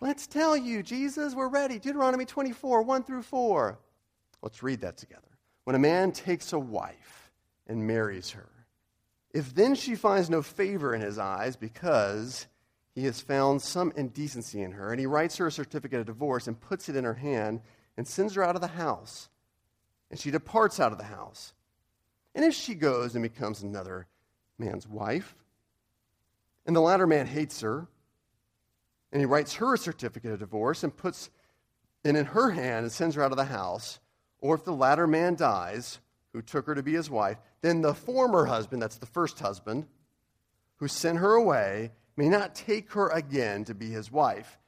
let's 0.00 0.26
tell 0.26 0.56
you, 0.56 0.82
Jesus, 0.82 1.32
we're 1.34 1.48
ready. 1.48 1.78
Deuteronomy 1.78 2.24
24, 2.24 2.82
1 2.82 3.04
through 3.04 3.22
4. 3.22 3.78
Let's 4.42 4.62
read 4.64 4.80
that 4.80 4.96
together. 4.96 5.22
When 5.62 5.76
a 5.76 5.78
man 5.78 6.10
takes 6.10 6.52
a 6.52 6.58
wife 6.58 7.30
and 7.68 7.86
marries 7.86 8.30
her, 8.30 8.50
if 9.30 9.54
then 9.54 9.76
she 9.76 9.94
finds 9.94 10.28
no 10.28 10.42
favor 10.42 10.92
in 10.92 11.00
his 11.00 11.18
eyes 11.18 11.56
because 11.56 12.46
he 12.96 13.04
has 13.04 13.20
found 13.20 13.60
some 13.60 13.92
indecency 13.94 14.62
in 14.62 14.72
her, 14.72 14.90
and 14.90 14.98
he 14.98 15.04
writes 15.04 15.36
her 15.36 15.46
a 15.46 15.52
certificate 15.52 16.00
of 16.00 16.06
divorce 16.06 16.46
and 16.46 16.58
puts 16.58 16.88
it 16.88 16.96
in 16.96 17.04
her 17.04 17.14
hand 17.14 17.60
and 17.98 18.08
sends 18.08 18.34
her 18.34 18.42
out 18.42 18.54
of 18.54 18.62
the 18.62 18.68
house, 18.68 19.28
and 20.10 20.18
she 20.18 20.30
departs 20.30 20.80
out 20.80 20.92
of 20.92 20.98
the 20.98 21.04
house. 21.04 21.52
And 22.34 22.42
if 22.42 22.54
she 22.54 22.74
goes 22.74 23.14
and 23.14 23.22
becomes 23.22 23.62
another 23.62 24.06
man's 24.58 24.88
wife, 24.88 25.36
and 26.64 26.74
the 26.74 26.80
latter 26.80 27.06
man 27.06 27.26
hates 27.26 27.60
her, 27.60 27.86
and 29.12 29.20
he 29.20 29.26
writes 29.26 29.52
her 29.56 29.74
a 29.74 29.78
certificate 29.78 30.32
of 30.32 30.38
divorce 30.38 30.82
and 30.82 30.96
puts 30.96 31.28
it 32.02 32.16
in 32.16 32.24
her 32.24 32.50
hand 32.52 32.84
and 32.84 32.92
sends 32.92 33.14
her 33.14 33.22
out 33.22 33.30
of 33.30 33.36
the 33.36 33.44
house, 33.44 34.00
or 34.40 34.54
if 34.54 34.64
the 34.64 34.72
latter 34.72 35.06
man 35.06 35.34
dies, 35.34 35.98
who 36.32 36.40
took 36.40 36.64
her 36.64 36.74
to 36.74 36.82
be 36.82 36.94
his 36.94 37.10
wife, 37.10 37.36
then 37.60 37.82
the 37.82 37.94
former 37.94 38.46
husband, 38.46 38.80
that's 38.80 38.96
the 38.96 39.04
first 39.04 39.38
husband, 39.38 39.86
who 40.76 40.88
sent 40.88 41.18
her 41.18 41.34
away, 41.34 41.92
may 42.16 42.28
not 42.28 42.54
take 42.54 42.92
her 42.92 43.08
again 43.10 43.64
to 43.64 43.74
be 43.74 43.90
his 43.90 44.10
wife 44.10 44.58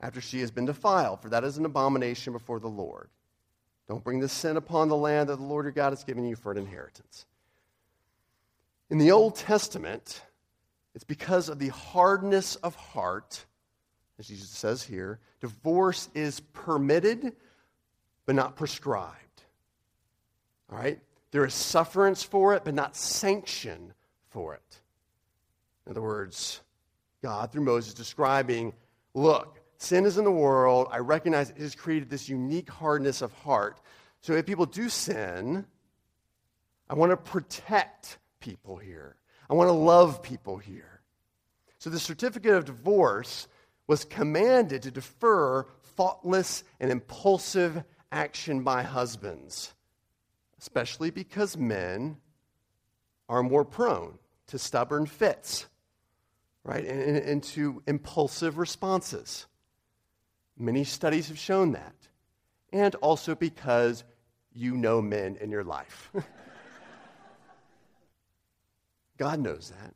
after 0.00 0.20
she 0.20 0.40
has 0.40 0.50
been 0.50 0.64
defiled, 0.64 1.20
for 1.20 1.28
that 1.28 1.44
is 1.44 1.58
an 1.58 1.64
abomination 1.64 2.32
before 2.32 2.60
the 2.60 2.68
Lord. 2.68 3.08
Don't 3.88 4.04
bring 4.04 4.20
this 4.20 4.32
sin 4.32 4.56
upon 4.56 4.88
the 4.88 4.96
land 4.96 5.28
that 5.28 5.36
the 5.36 5.42
Lord 5.42 5.66
your 5.66 5.72
God 5.72 5.90
has 5.90 6.04
given 6.04 6.24
you 6.26 6.36
for 6.36 6.52
an 6.52 6.58
inheritance. 6.58 7.26
In 8.90 8.98
the 8.98 9.12
Old 9.12 9.36
Testament, 9.36 10.22
it's 10.94 11.04
because 11.04 11.48
of 11.48 11.58
the 11.58 11.68
hardness 11.68 12.56
of 12.56 12.74
heart, 12.74 13.44
as 14.18 14.28
Jesus 14.28 14.48
says 14.48 14.82
here, 14.82 15.20
divorce 15.40 16.08
is 16.14 16.40
permitted 16.40 17.34
but 18.26 18.34
not 18.34 18.56
prescribed. 18.56 19.42
All 20.70 20.78
right? 20.78 21.00
There 21.30 21.44
is 21.44 21.52
sufferance 21.52 22.22
for 22.22 22.54
it, 22.54 22.64
but 22.64 22.74
not 22.74 22.96
sanction 22.96 23.92
for 24.28 24.54
it. 24.54 24.80
In 25.86 25.90
other 25.90 26.02
words, 26.02 26.60
God, 27.24 27.50
through 27.50 27.62
Moses, 27.62 27.94
describing 27.94 28.74
look, 29.14 29.58
sin 29.78 30.04
is 30.04 30.18
in 30.18 30.24
the 30.24 30.30
world. 30.30 30.88
I 30.90 30.98
recognize 30.98 31.48
it 31.48 31.56
has 31.56 31.74
created 31.74 32.10
this 32.10 32.28
unique 32.28 32.68
hardness 32.68 33.22
of 33.22 33.32
heart. 33.32 33.80
So 34.20 34.34
if 34.34 34.44
people 34.44 34.66
do 34.66 34.90
sin, 34.90 35.64
I 36.90 36.92
want 36.92 37.12
to 37.12 37.16
protect 37.16 38.18
people 38.40 38.76
here, 38.76 39.16
I 39.48 39.54
want 39.54 39.68
to 39.68 39.72
love 39.72 40.22
people 40.22 40.58
here. 40.58 41.00
So 41.78 41.88
the 41.88 41.98
certificate 41.98 42.52
of 42.52 42.66
divorce 42.66 43.48
was 43.86 44.04
commanded 44.04 44.82
to 44.82 44.90
defer 44.90 45.64
thoughtless 45.96 46.62
and 46.78 46.90
impulsive 46.90 47.84
action 48.12 48.62
by 48.62 48.82
husbands, 48.82 49.72
especially 50.60 51.10
because 51.10 51.56
men 51.56 52.18
are 53.30 53.42
more 53.42 53.64
prone 53.64 54.18
to 54.48 54.58
stubborn 54.58 55.06
fits, 55.06 55.68
right, 56.64 56.84
and, 56.84 57.00
and, 57.00 57.16
and 57.18 57.42
to 57.42 57.82
impulsive 57.86 58.58
responses. 58.58 59.46
Many 60.58 60.84
studies 60.84 61.28
have 61.28 61.38
shown 61.38 61.72
that. 61.72 61.94
And 62.72 62.94
also 62.96 63.34
because 63.34 64.04
you 64.52 64.76
know 64.76 65.00
men 65.02 65.36
in 65.40 65.50
your 65.50 65.64
life. 65.64 66.10
God 69.18 69.40
knows 69.40 69.72
that. 69.78 69.94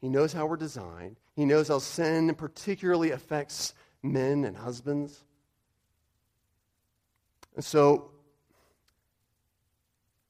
He 0.00 0.08
knows 0.08 0.32
how 0.32 0.46
we're 0.46 0.56
designed. 0.56 1.16
He 1.34 1.44
knows 1.44 1.68
how 1.68 1.78
sin 1.78 2.34
particularly 2.34 3.10
affects 3.10 3.74
men 4.02 4.44
and 4.44 4.56
husbands. 4.56 5.24
And 7.56 7.64
so, 7.64 8.10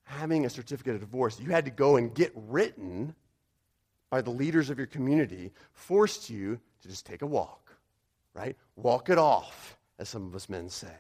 having 0.05 0.47
a 0.47 0.51
certificate 0.51 0.95
of 0.95 1.01
divorce 1.01 1.41
you 1.41 1.51
had 1.51 1.65
to 1.65 1.71
go 1.71 1.97
and 1.97 2.15
get 2.15 2.33
written 2.35 3.15
by 4.15 4.23
the 4.23 4.31
leaders 4.31 4.71
of 4.71 4.79
your 4.79 4.87
community 4.87 5.51
forced 5.73 6.31
you 6.31 6.61
to 6.81 6.87
just 6.87 7.05
take 7.05 7.23
a 7.23 7.27
walk, 7.27 7.75
right? 8.33 8.57
Walk 8.77 9.11
it 9.11 9.19
off, 9.19 9.77
as 9.99 10.09
some 10.09 10.25
of 10.25 10.37
us 10.37 10.49
men 10.49 10.69
say. 10.69 10.95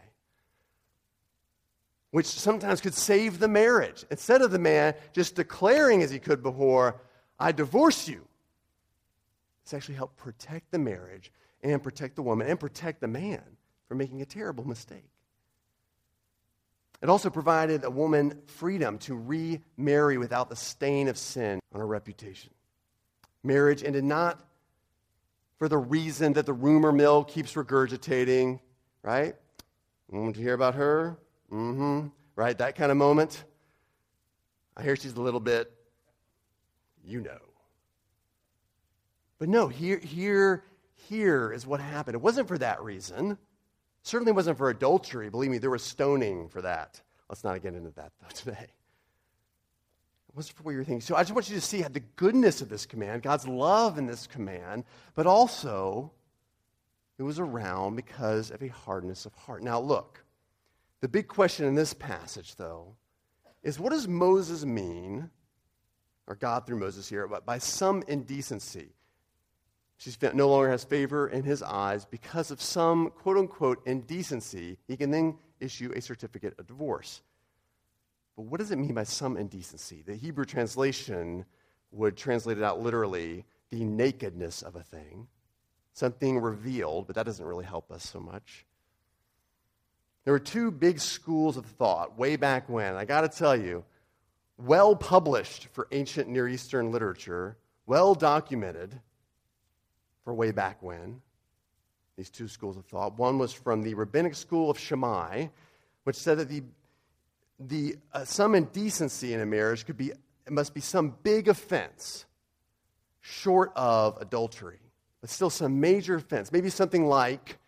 Which 2.11 2.27
sometimes 2.27 2.81
could 2.81 2.93
save 2.93 3.39
the 3.39 3.47
marriage. 3.47 4.05
Instead 4.11 4.43
of 4.43 4.51
the 4.51 4.59
man 4.59 4.95
just 5.13 5.37
declaring 5.37 6.03
as 6.03 6.11
he 6.11 6.19
could 6.19 6.43
before, 6.43 7.01
I 7.39 7.53
divorce 7.53 8.09
you. 8.09 8.27
It's 9.63 9.75
actually 9.75 9.95
helped 9.95 10.17
protect 10.17 10.73
the 10.73 10.81
marriage 10.81 11.31
and 11.63 11.81
protect 11.81 12.17
the 12.17 12.23
woman 12.23 12.49
and 12.49 12.59
protect 12.59 13.01
the 13.01 13.07
man 13.07 13.45
from 13.87 13.99
making 13.99 14.23
a 14.23 14.27
terrible 14.27 14.67
mistake. 14.67 15.09
It 17.01 17.09
also 17.09 17.31
provided 17.31 17.85
a 17.85 17.91
woman 17.91 18.43
freedom 18.47 18.99
to 18.99 19.15
remarry 19.15 20.19
without 20.19 20.51
the 20.51 20.57
stain 20.57 21.07
of 21.07 21.17
sin 21.17 21.61
on 21.73 21.79
her 21.79 21.87
reputation. 21.87 22.51
Marriage 23.45 23.85
ended 23.85 24.05
not 24.05 24.41
for 25.59 25.69
the 25.69 25.79
reason 25.79 26.33
that 26.33 26.47
the 26.47 26.53
rumor 26.53 26.91
mill 26.91 27.23
keeps 27.23 27.55
regurgitating, 27.55 28.59
right? 29.03 29.37
Want 30.09 30.35
to 30.37 30.43
hear 30.43 30.55
about 30.55 30.75
her? 30.75 31.19
Mm 31.53 31.77
hmm. 31.77 32.07
Right? 32.37 32.57
That 32.59 32.75
kind 32.75 32.91
of 32.91 32.97
moment. 32.97 33.45
I 34.77 34.83
hear 34.83 34.97
she's 34.97 35.15
a 35.15 35.21
little 35.21 35.41
bit, 35.41 35.73
you 37.05 37.21
know. 37.21 37.39
But 39.39 39.49
no, 39.49 39.69
here, 39.69 39.99
here, 39.99 40.65
here 40.95 41.53
is 41.53 41.67
what 41.67 41.81
happened. 41.81 42.15
It 42.15 42.21
wasn't 42.21 42.49
for 42.49 42.59
that 42.59 42.83
reason. 42.83 43.39
Certainly 44.03 44.33
wasn't 44.33 44.59
for 44.59 44.71
adultery. 44.71 45.31
Believe 45.31 45.51
me, 45.51 45.59
there 45.59 45.71
was 45.71 45.83
stoning 45.83 46.49
for 46.49 46.63
that. 46.63 47.01
Let's 47.29 47.45
not 47.45 47.63
get 47.63 47.75
into 47.75 47.91
that 47.91 48.13
though 48.21 48.29
today. 48.35 48.67
Wasn't 50.35 50.57
for 50.57 50.65
what 50.65 50.73
you're 50.73 50.83
thinking. 50.83 51.01
So 51.01 51.15
I 51.15 51.23
just 51.23 51.33
want 51.33 51.49
you 51.49 51.55
to 51.55 51.61
see 51.61 51.83
the 51.83 52.01
goodness 52.01 52.61
of 52.61 52.69
this 52.69 52.87
command, 52.87 53.23
God's 53.23 53.47
love 53.47 53.99
in 53.99 54.07
this 54.07 54.27
command, 54.27 54.85
but 55.15 55.27
also 55.27 56.11
it 57.19 57.23
was 57.23 57.39
around 57.39 57.95
because 57.95 58.51
of 58.51 58.63
a 58.63 58.69
hardness 58.69 59.27
of 59.27 59.35
heart. 59.35 59.63
Now 59.63 59.79
look, 59.79 60.25
the 61.01 61.09
big 61.09 61.29
question 61.29 61.67
in 61.67 61.75
this 61.77 61.95
passage, 61.95 62.57
though, 62.57 62.97
is 63.63 63.79
what 63.79 63.93
does 63.93 64.09
Moses 64.09 64.65
mean, 64.65 65.31
or 66.27 66.35
God 66.35 66.67
through 66.67 66.81
Moses 66.81 67.09
here, 67.09 67.29
by 67.29 67.59
some 67.59 68.03
indecency? 68.09 68.89
She 69.99 70.11
no 70.35 70.49
longer 70.49 70.71
has 70.71 70.83
favor 70.83 71.29
in 71.29 71.45
his 71.45 71.63
eyes 71.63 72.05
because 72.05 72.51
of 72.51 72.61
some 72.61 73.11
quote 73.11 73.37
unquote 73.37 73.87
indecency. 73.87 74.79
He 74.89 74.97
can 74.97 75.11
then 75.11 75.39
issue 75.61 75.93
a 75.95 76.01
certificate 76.01 76.59
of 76.59 76.67
divorce. 76.67 77.23
But 78.37 78.47
what 78.47 78.59
does 78.59 78.71
it 78.71 78.79
mean 78.79 78.95
by 78.95 79.05
some 79.05 79.37
indecency? 79.37 80.03
The 80.03 80.17
Hebrew 80.17 80.45
translation 80.45 81.45
would 81.93 82.17
translate 82.17 82.59
it 82.59 82.65
out 82.65 82.81
literally 82.81 83.45
the 83.71 83.85
nakedness 83.85 84.63
of 84.63 84.77
a 84.77 84.83
thing, 84.83 85.29
something 85.93 86.39
revealed, 86.39 87.07
but 87.07 87.17
that 87.17 87.27
doesn't 87.27 87.45
really 87.45 87.65
help 87.65 87.91
us 87.91 88.09
so 88.09 88.21
much. 88.21 88.67
There 90.25 90.33
were 90.33 90.41
two 90.41 90.71
big 90.71 91.01
schools 91.01 91.57
of 91.57 91.67
thought 91.67 92.19
way 92.19 92.37
back 92.37 92.69
when. 92.69 92.95
I 92.95 93.05
got 93.05 93.21
to 93.21 93.29
tell 93.29 93.55
you, 93.57 93.85
well 94.57 94.97
published 94.97 95.69
for 95.73 95.87
ancient 95.93 96.29
Near 96.29 96.49
Eastern 96.49 96.91
literature, 96.91 97.57
well 97.87 98.15
documented 98.15 98.99
for 100.25 100.33
way 100.33 100.51
back 100.51 100.83
when. 100.83 101.21
These 102.17 102.31
two 102.31 102.49
schools 102.49 102.77
of 102.77 102.87
thought. 102.87 103.19
One 103.19 103.39
was 103.39 103.53
from 103.53 103.83
the 103.83 103.95
rabbinic 103.95 104.35
school 104.35 104.71
of 104.71 104.79
Shammai, 104.79 105.49
which 106.05 106.17
said 106.17 106.39
that 106.39 106.49
the, 106.49 106.63
the, 107.59 107.97
uh, 108.13 108.25
some 108.25 108.55
indecency 108.55 109.33
in 109.33 109.41
a 109.41 109.47
marriage 109.47 109.87
could 109.87 109.97
be, 109.97 110.11
it 110.11 110.53
must 110.53 110.75
be 110.75 110.81
some 110.81 111.15
big 111.23 111.49
offense 111.49 112.27
short 113.21 113.73
of 113.75 114.19
adultery, 114.21 114.81
but 115.21 115.31
still 115.31 115.51
some 115.51 115.81
major 115.81 116.17
offense. 116.17 116.53
Maybe 116.53 116.69
something 116.69 117.07
like 117.07 117.59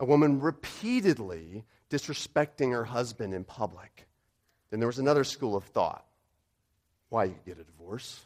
a 0.00 0.04
woman 0.04 0.40
repeatedly 0.40 1.64
disrespecting 1.90 2.72
her 2.72 2.84
husband 2.84 3.34
in 3.34 3.44
public. 3.44 4.06
Then 4.70 4.80
there 4.80 4.86
was 4.86 4.98
another 4.98 5.24
school 5.24 5.56
of 5.56 5.64
thought 5.64 6.04
why 7.10 7.24
you 7.24 7.36
get 7.46 7.58
a 7.58 7.64
divorce, 7.64 8.22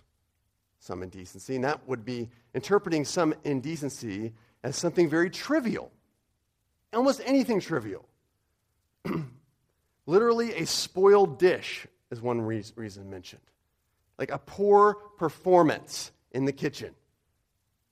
some 0.79 1.03
indecency, 1.03 1.57
and 1.57 1.65
that 1.65 1.87
would 1.87 2.05
be 2.05 2.31
interpreting 2.55 3.05
some 3.05 3.35
indecency 3.45 4.33
as 4.63 4.77
something 4.77 5.11
very 5.11 5.29
trivial, 5.29 5.91
almost 6.95 7.21
anything 7.27 7.61
trivial. 7.61 8.09
Literally, 10.09 10.55
a 10.55 10.65
spoiled 10.65 11.39
dish 11.39 11.87
is 12.11 12.23
one 12.23 12.41
reason 12.41 13.11
mentioned, 13.11 13.43
like 14.19 14.31
a 14.31 14.39
poor 14.39 14.95
performance 15.19 16.13
in 16.33 16.47
the 16.47 16.53
kitchen. 16.53 16.95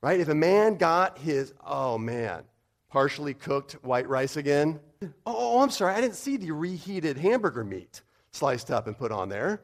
Right? 0.00 0.18
If 0.18 0.28
a 0.28 0.34
man 0.34 0.76
got 0.76 1.18
his, 1.18 1.52
oh 1.62 1.98
man, 1.98 2.44
partially 2.88 3.34
cooked 3.34 3.74
white 3.84 4.08
rice 4.08 4.38
again. 4.38 4.80
Oh, 5.02 5.08
oh, 5.26 5.60
I'm 5.60 5.68
sorry, 5.68 5.92
I 5.92 6.00
didn't 6.00 6.16
see 6.16 6.38
the 6.38 6.52
reheated 6.52 7.18
hamburger 7.18 7.64
meat 7.64 8.00
sliced 8.30 8.70
up 8.70 8.86
and 8.86 8.96
put 8.96 9.12
on 9.12 9.28
there. 9.28 9.60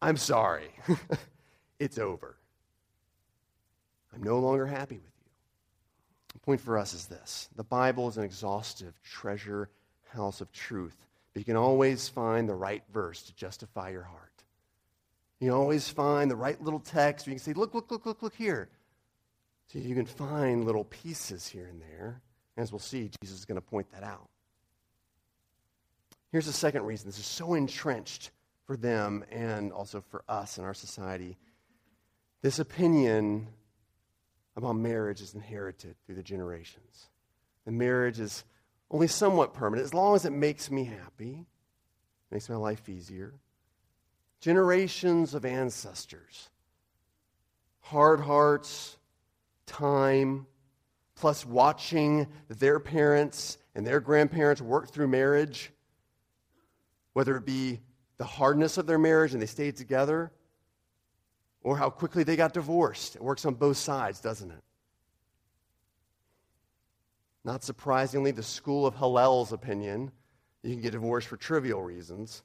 I'm 0.00 0.16
sorry. 0.16 0.68
it's 1.78 1.96
over. 1.96 2.38
I'm 4.12 4.24
no 4.24 4.40
longer 4.40 4.66
happy 4.66 4.96
with 4.96 5.14
you. 5.20 5.30
The 6.32 6.40
point 6.40 6.60
for 6.60 6.76
us 6.76 6.92
is 6.92 7.06
this 7.06 7.48
the 7.54 7.62
Bible 7.62 8.08
is 8.08 8.16
an 8.16 8.24
exhaustive 8.24 9.00
treasure 9.04 9.70
house 10.08 10.40
of 10.40 10.50
truth, 10.50 11.06
but 11.32 11.40
you 11.40 11.44
can 11.44 11.56
always 11.56 12.08
find 12.08 12.48
the 12.48 12.54
right 12.54 12.82
verse 12.92 13.22
to 13.22 13.34
justify 13.34 13.90
your 13.90 14.02
heart. 14.02 14.44
You 15.40 15.52
always 15.52 15.88
find 15.88 16.30
the 16.30 16.36
right 16.36 16.60
little 16.62 16.78
text 16.78 17.26
where 17.26 17.32
you 17.32 17.38
can 17.40 17.44
say, 17.44 17.52
look, 17.52 17.74
look, 17.74 17.90
look, 17.90 18.06
look, 18.06 18.22
look 18.22 18.34
here. 18.34 18.68
So 19.66 19.78
you 19.78 19.94
can 19.94 20.06
find 20.06 20.64
little 20.64 20.84
pieces 20.84 21.48
here 21.48 21.66
and 21.66 21.80
there. 21.80 22.20
As 22.56 22.70
we'll 22.70 22.78
see, 22.78 23.10
Jesus 23.20 23.38
is 23.38 23.44
going 23.44 23.56
to 23.56 23.66
point 23.66 23.90
that 23.92 24.02
out. 24.02 24.28
Here's 26.30 26.46
the 26.46 26.52
second 26.52 26.84
reason 26.84 27.08
this 27.08 27.18
is 27.18 27.26
so 27.26 27.54
entrenched 27.54 28.30
for 28.66 28.76
them 28.76 29.24
and 29.30 29.72
also 29.72 30.02
for 30.10 30.22
us 30.28 30.58
in 30.58 30.64
our 30.64 30.74
society. 30.74 31.36
This 32.42 32.58
opinion 32.58 33.48
about 34.56 34.74
marriage 34.74 35.20
is 35.20 35.34
inherited 35.34 35.96
through 36.04 36.16
the 36.16 36.22
generations. 36.22 37.08
The 37.64 37.72
marriage 37.72 38.20
is 38.20 38.44
only 38.92 39.06
somewhat 39.06 39.54
permanent, 39.54 39.84
as 39.84 39.94
long 39.94 40.14
as 40.14 40.26
it 40.26 40.32
makes 40.32 40.70
me 40.70 40.84
happy, 40.84 41.46
makes 42.30 42.48
my 42.48 42.56
life 42.56 42.88
easier. 42.88 43.32
Generations 44.40 45.34
of 45.34 45.44
ancestors, 45.44 46.50
hard 47.80 48.20
hearts, 48.20 48.98
time, 49.66 50.46
plus 51.14 51.46
watching 51.46 52.26
their 52.48 52.78
parents 52.78 53.56
and 53.74 53.86
their 53.86 54.00
grandparents 54.00 54.60
work 54.60 54.90
through 54.90 55.08
marriage, 55.08 55.72
whether 57.14 57.36
it 57.36 57.46
be 57.46 57.80
the 58.18 58.24
hardness 58.24 58.76
of 58.76 58.86
their 58.86 58.98
marriage 58.98 59.32
and 59.32 59.40
they 59.40 59.46
stayed 59.46 59.76
together, 59.76 60.30
or 61.62 61.78
how 61.78 61.88
quickly 61.88 62.24
they 62.24 62.36
got 62.36 62.52
divorced. 62.52 63.16
It 63.16 63.22
works 63.22 63.46
on 63.46 63.54
both 63.54 63.76
sides, 63.76 64.20
doesn't 64.20 64.50
it? 64.50 64.62
Not 67.44 67.64
surprisingly, 67.64 68.30
the 68.30 68.42
school 68.42 68.86
of 68.86 68.94
Hillel's 68.94 69.52
opinion, 69.52 70.12
you 70.62 70.70
can 70.70 70.80
get 70.80 70.92
divorced 70.92 71.28
for 71.28 71.36
trivial 71.36 71.82
reasons, 71.82 72.42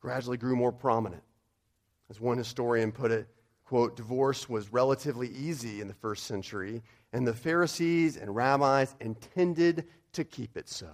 gradually 0.00 0.36
grew 0.36 0.54
more 0.54 0.72
prominent. 0.72 1.22
As 2.10 2.20
one 2.20 2.36
historian 2.36 2.92
put 2.92 3.10
it, 3.10 3.26
quote, 3.64 3.96
divorce 3.96 4.50
was 4.50 4.70
relatively 4.70 5.28
easy 5.28 5.80
in 5.80 5.88
the 5.88 5.94
first 5.94 6.24
century, 6.24 6.82
and 7.14 7.26
the 7.26 7.32
Pharisees 7.32 8.18
and 8.18 8.34
rabbis 8.36 8.94
intended 9.00 9.86
to 10.12 10.24
keep 10.24 10.58
it 10.58 10.68
so. 10.68 10.90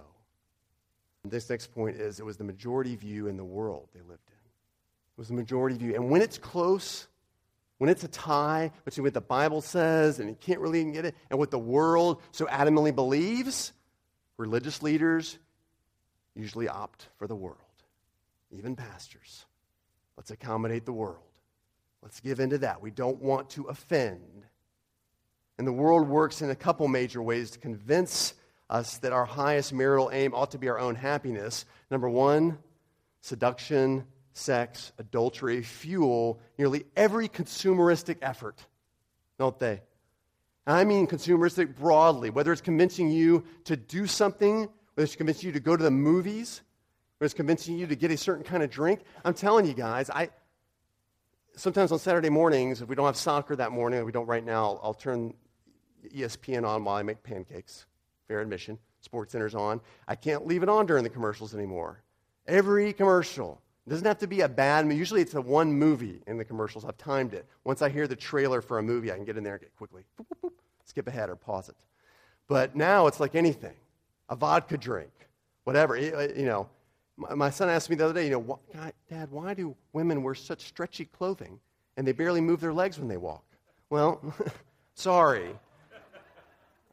And 1.23 1.31
this 1.31 1.49
next 1.49 1.73
point 1.73 1.97
is 1.97 2.21
it 2.21 2.25
was 2.25 2.37
the 2.37 2.45
majority 2.45 2.95
view 2.95 3.27
in 3.27 3.35
the 3.35 3.43
world 3.43 3.89
they 3.93 3.99
lived 3.99 4.29
in. 4.29 4.37
It 4.37 5.17
was 5.17 5.27
the 5.27 5.33
majority 5.33 5.77
view. 5.77 5.93
And 5.93 6.09
when 6.09 6.21
it's 6.21 6.37
close, 6.37 7.08
when 7.79 7.89
it's 7.89 8.03
a 8.03 8.07
tie 8.07 8.71
between 8.85 9.05
what 9.05 9.13
the 9.13 9.21
Bible 9.21 9.61
says 9.61 10.19
and 10.19 10.29
you 10.29 10.35
can't 10.39 10.59
really 10.59 10.83
get 10.91 11.05
it, 11.05 11.15
and 11.29 11.39
what 11.39 11.49
the 11.49 11.57
world 11.57 12.21
so 12.31 12.45
adamantly 12.45 12.93
believes, 12.93 13.73
religious 14.37 14.83
leaders 14.83 15.39
usually 16.35 16.67
opt 16.67 17.07
for 17.17 17.25
the 17.25 17.35
world, 17.35 17.57
even 18.51 18.75
pastors. 18.75 19.45
Let's 20.17 20.29
accommodate 20.29 20.85
the 20.85 20.93
world. 20.93 21.23
Let's 22.01 22.19
give 22.19 22.39
in 22.39 22.51
to 22.51 22.57
that. 22.59 22.81
We 22.81 22.91
don't 22.91 23.21
want 23.21 23.49
to 23.51 23.65
offend. 23.65 24.43
And 25.57 25.65
the 25.65 25.73
world 25.73 26.07
works 26.07 26.41
in 26.41 26.49
a 26.49 26.55
couple 26.55 26.87
major 26.87 27.21
ways 27.21 27.51
to 27.51 27.59
convince 27.59 28.33
us 28.69 28.97
that 28.99 29.13
our 29.13 29.25
highest 29.25 29.73
marital 29.73 30.09
aim 30.13 30.33
ought 30.33 30.51
to 30.51 30.57
be 30.57 30.69
our 30.69 30.79
own 30.79 30.95
happiness. 30.95 31.65
Number 31.89 32.09
one, 32.09 32.59
seduction 33.21 34.05
sex, 34.33 34.91
adultery 34.97 35.61
fuel 35.61 36.39
nearly 36.57 36.85
every 36.95 37.27
consumeristic 37.27 38.17
effort, 38.21 38.65
don't 39.37 39.57
they? 39.59 39.81
I 40.67 40.83
mean 40.83 41.07
consumeristic 41.07 41.75
broadly, 41.75 42.29
whether 42.29 42.51
it's 42.51 42.61
convincing 42.61 43.09
you 43.09 43.43
to 43.65 43.75
do 43.75 44.05
something, 44.05 44.69
whether 44.93 45.05
it's 45.05 45.15
convincing 45.15 45.47
you 45.47 45.53
to 45.53 45.59
go 45.59 45.75
to 45.75 45.83
the 45.83 45.91
movies, 45.91 46.61
whether 47.17 47.25
it's 47.25 47.33
convincing 47.33 47.77
you 47.77 47.87
to 47.87 47.95
get 47.95 48.11
a 48.11 48.17
certain 48.17 48.43
kind 48.43 48.61
of 48.61 48.69
drink. 48.69 49.01
I'm 49.25 49.33
telling 49.33 49.65
you 49.65 49.73
guys, 49.73 50.09
I 50.09 50.29
sometimes 51.55 51.91
on 51.91 51.99
Saturday 51.99 52.29
mornings, 52.29 52.81
if 52.81 52.87
we 52.87 52.95
don't 52.95 53.05
have 53.05 53.17
soccer 53.17 53.55
that 53.55 53.71
morning, 53.71 54.03
we 54.05 54.11
don't 54.11 54.27
right 54.27 54.43
now, 54.43 54.65
I'll, 54.65 54.79
I'll 54.83 54.93
turn 54.93 55.33
ESPN 56.15 56.67
on 56.67 56.83
while 56.83 56.95
I 56.95 57.03
make 57.03 57.23
pancakes. 57.23 57.85
Fair 58.27 58.41
admission. 58.41 58.77
SportsCenter's 59.07 59.55
on. 59.55 59.81
I 60.07 60.15
can't 60.15 60.45
leave 60.45 60.63
it 60.63 60.69
on 60.69 60.85
during 60.85 61.03
the 61.03 61.09
commercials 61.09 61.55
anymore. 61.55 62.03
Every 62.47 62.93
commercial 62.93 63.61
it 63.89 63.93
doesn't 63.93 64.05
have 64.05 64.19
to 64.19 64.27
be 64.27 64.41
a 64.41 64.47
bad 64.47 64.85
movie. 64.85 64.97
Usually 64.97 65.21
it's 65.21 65.33
a 65.33 65.41
one 65.41 65.73
movie 65.73 66.21
in 66.27 66.37
the 66.37 66.45
commercials. 66.45 66.85
I've 66.85 66.99
timed 66.99 67.33
it. 67.33 67.47
Once 67.63 67.81
I 67.81 67.89
hear 67.89 68.07
the 68.07 68.15
trailer 68.15 68.61
for 68.61 68.77
a 68.77 68.83
movie, 68.83 69.11
I 69.11 69.15
can 69.15 69.25
get 69.25 69.35
in 69.35 69.43
there 69.43 69.53
and 69.53 69.61
get 69.63 69.75
quickly, 69.75 70.03
boop, 70.15 70.27
boop, 70.27 70.49
boop, 70.49 70.53
skip 70.85 71.07
ahead 71.07 71.27
or 71.27 71.35
pause 71.35 71.69
it. 71.69 71.75
But 72.47 72.75
now 72.75 73.07
it's 73.07 73.19
like 73.19 73.33
anything 73.33 73.73
a 74.29 74.35
vodka 74.35 74.77
drink, 74.77 75.09
whatever. 75.63 75.97
You 75.97 76.45
know, 76.45 76.69
my 77.17 77.49
son 77.49 77.67
asked 77.67 77.89
me 77.89 77.95
the 77.95 78.05
other 78.05 78.13
day, 78.13 78.25
you 78.25 78.29
know, 78.29 78.59
Dad, 79.09 79.31
why 79.31 79.55
do 79.55 79.75
women 79.91 80.21
wear 80.21 80.35
such 80.35 80.65
stretchy 80.65 81.05
clothing 81.05 81.59
and 81.97 82.05
they 82.05 82.11
barely 82.11 82.41
move 82.41 82.61
their 82.61 82.73
legs 82.73 82.99
when 82.99 83.07
they 83.07 83.17
walk? 83.17 83.43
Well, 83.89 84.21
sorry. 84.93 85.49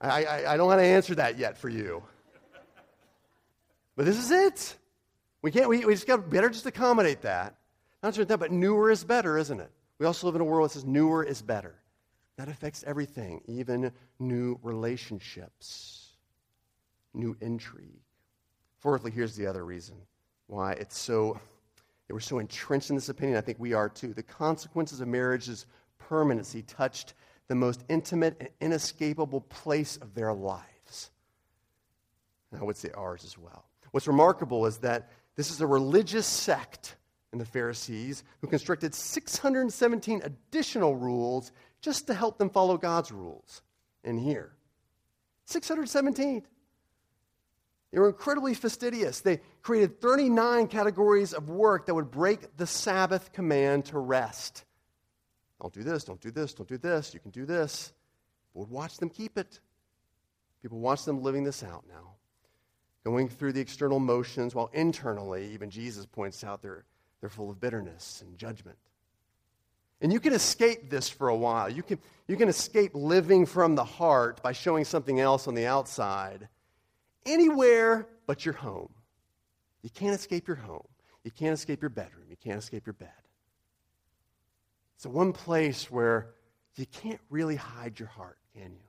I, 0.00 0.24
I, 0.24 0.54
I 0.54 0.56
don't 0.56 0.66
want 0.66 0.80
to 0.80 0.87
answer 0.87 1.14
that 1.16 1.37
yet 1.37 1.59
for 1.59 1.68
you. 1.68 2.02
But 3.96 4.06
this 4.06 4.16
is 4.16 4.30
it. 4.30 4.76
We 5.46 5.52
can't, 5.52 5.68
we, 5.68 5.85
we 5.85 5.94
just 5.94 6.09
got 6.09 6.28
better 6.28 6.50
just 6.50 6.66
accommodate 6.66 7.22
that. 7.22 7.54
Not 8.02 8.14
just 8.14 8.26
that, 8.30 8.40
but 8.40 8.50
newer 8.50 8.90
is 8.90 9.04
better, 9.04 9.38
isn't 9.38 9.61
it? 9.61 9.70
We 10.00 10.04
also 10.04 10.26
live 10.26 10.35
in 10.35 10.40
a 10.40 10.44
world 10.44 10.68
that 10.68 10.72
says 10.72 10.85
newer 10.85 11.22
is 11.22 11.40
better. 11.40 11.76
That 12.37 12.48
affects 12.48 12.82
everything, 12.85 13.40
even 13.46 13.92
new 14.18 14.59
relationships, 14.64 16.14
new 17.14 17.37
intrigue. 17.40 18.02
Fourthly, 18.80 19.12
here's 19.12 19.37
the 19.37 19.46
other 19.46 19.64
reason 19.64 19.94
why 20.48 20.72
it's 20.72 20.98
so, 20.98 21.38
we're 22.11 22.18
so 22.18 22.40
entrenched 22.40 22.90
in 22.90 22.96
this 22.96 23.09
opinion. 23.09 23.38
I 23.38 23.40
think 23.40 23.61
we 23.61 23.72
are 23.72 23.88
too. 23.88 24.14
The 24.14 24.24
consequences 24.24 25.00
of 25.00 25.06
marriage's 25.06 25.66
permanency 25.98 26.62
touched 26.62 27.14
the 27.46 27.54
most 27.54 27.85
intimate 27.88 28.37
and 28.40 28.48
inescapable 28.61 29.42
place 29.42 29.96
of 29.98 30.12
their 30.12 30.32
lives. 30.32 31.12
And 32.50 32.61
I 32.61 32.64
would 32.64 32.76
say 32.76 32.90
ours 32.96 33.24
as 33.24 33.38
well. 33.38 33.66
What's 33.92 34.09
remarkable 34.09 34.66
is 34.66 34.78
that 34.78 35.09
this 35.37 35.51
is 35.51 35.61
a 35.61 35.66
religious 35.66 36.27
sect 36.27 36.96
in 37.33 37.38
the 37.38 37.44
Pharisees 37.44 38.25
who 38.40 38.46
constructed 38.46 38.94
617 38.94 40.22
additional 40.25 40.96
rules 40.96 41.53
just 41.81 42.07
to 42.07 42.14
help 42.14 42.38
them 42.38 42.51
follow 42.51 42.79
God's 42.79 43.12
rules 43.12 43.62
in 44.03 44.16
here. 44.16 44.53
617. 45.44 46.42
They 47.92 47.99
were 47.99 48.09
incredibly 48.09 48.55
fastidious. 48.55 49.20
They 49.20 49.40
created 49.62 50.01
39 50.01 50.68
categories 50.68 51.33
of 51.33 51.49
work 51.49 51.87
that 51.87 51.94
would 51.94 52.11
break 52.11 52.57
the 52.57 52.66
Sabbath 52.66 53.33
command 53.33 53.87
to 53.87 53.99
rest. 53.99 54.64
Don't 55.61 55.72
do 55.72 55.83
this, 55.83 56.05
don't 56.05 56.20
do 56.20 56.31
this, 56.31 56.55
don't 56.55 56.68
do 56.68 56.79
this, 56.79 57.14
you 57.14 57.20
can 57.20 57.31
do 57.31 57.46
this. 57.46 57.92
But 58.53 58.61
would 58.61 58.70
watch 58.70 58.99
them 58.99 59.09
keep 59.09 59.38
it. 59.38 59.61
People 60.62 60.79
watch 60.79 61.05
them 61.05 61.22
living 61.22 61.44
this 61.44 61.62
out 61.62 61.85
now. 61.88 62.15
Going 63.06 63.28
through 63.28 63.52
the 63.52 63.60
external 63.60 64.00
motions 64.00 64.52
while 64.52 64.68
internally, 64.72 65.52
even 65.52 65.70
Jesus 65.70 66.04
points 66.04 66.42
out, 66.42 66.60
they're, 66.60 66.84
they're 67.20 67.30
full 67.30 67.48
of 67.48 67.60
bitterness 67.60 68.24
and 68.26 68.36
judgment. 68.36 68.76
And 70.00 70.12
you 70.12 70.18
can 70.18 70.32
escape 70.32 70.90
this 70.90 71.08
for 71.08 71.28
a 71.28 71.36
while. 71.36 71.70
You 71.70 71.84
can, 71.84 72.00
you 72.26 72.34
can 72.34 72.48
escape 72.48 72.90
living 72.94 73.46
from 73.46 73.76
the 73.76 73.84
heart 73.84 74.42
by 74.42 74.50
showing 74.50 74.84
something 74.84 75.20
else 75.20 75.46
on 75.46 75.54
the 75.54 75.66
outside 75.66 76.48
anywhere 77.24 78.08
but 78.26 78.44
your 78.44 78.54
home. 78.54 78.92
You 79.82 79.90
can't 79.90 80.16
escape 80.16 80.48
your 80.48 80.56
home. 80.56 80.88
You 81.22 81.30
can't 81.30 81.54
escape 81.54 81.82
your 81.82 81.90
bedroom. 81.90 82.26
You 82.28 82.36
can't 82.36 82.58
escape 82.58 82.86
your 82.86 82.94
bed. 82.94 83.12
It's 84.96 85.04
the 85.04 85.10
one 85.10 85.32
place 85.32 85.92
where 85.92 86.30
you 86.74 86.86
can't 86.86 87.20
really 87.30 87.54
hide 87.54 88.00
your 88.00 88.08
heart, 88.08 88.38
can 88.52 88.72
you? 88.72 88.86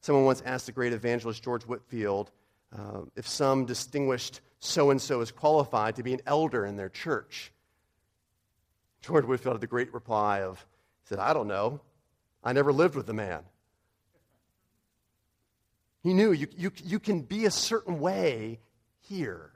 Someone 0.00 0.24
once 0.24 0.42
asked 0.44 0.66
the 0.66 0.72
great 0.72 0.92
evangelist 0.92 1.42
George 1.42 1.64
Whitefield 1.64 2.30
uh, 2.76 3.02
if 3.16 3.26
some 3.26 3.64
distinguished 3.64 4.40
so 4.60 4.90
and 4.90 5.00
so 5.00 5.20
is 5.20 5.30
qualified 5.30 5.96
to 5.96 6.02
be 6.02 6.12
an 6.12 6.20
elder 6.26 6.66
in 6.66 6.76
their 6.76 6.88
church. 6.88 7.52
George 9.00 9.24
Whitefield 9.24 9.54
had 9.54 9.60
the 9.60 9.66
great 9.66 9.92
reply 9.94 10.42
of, 10.42 10.58
he 11.02 11.08
said, 11.08 11.18
I 11.18 11.32
don't 11.32 11.48
know. 11.48 11.80
I 12.42 12.52
never 12.52 12.72
lived 12.72 12.94
with 12.94 13.06
the 13.06 13.14
man. 13.14 13.42
He 16.02 16.14
knew 16.14 16.32
you, 16.32 16.46
you, 16.56 16.72
you 16.84 16.98
can 16.98 17.22
be 17.22 17.44
a 17.46 17.50
certain 17.50 18.00
way 18.00 18.60
here, 19.00 19.50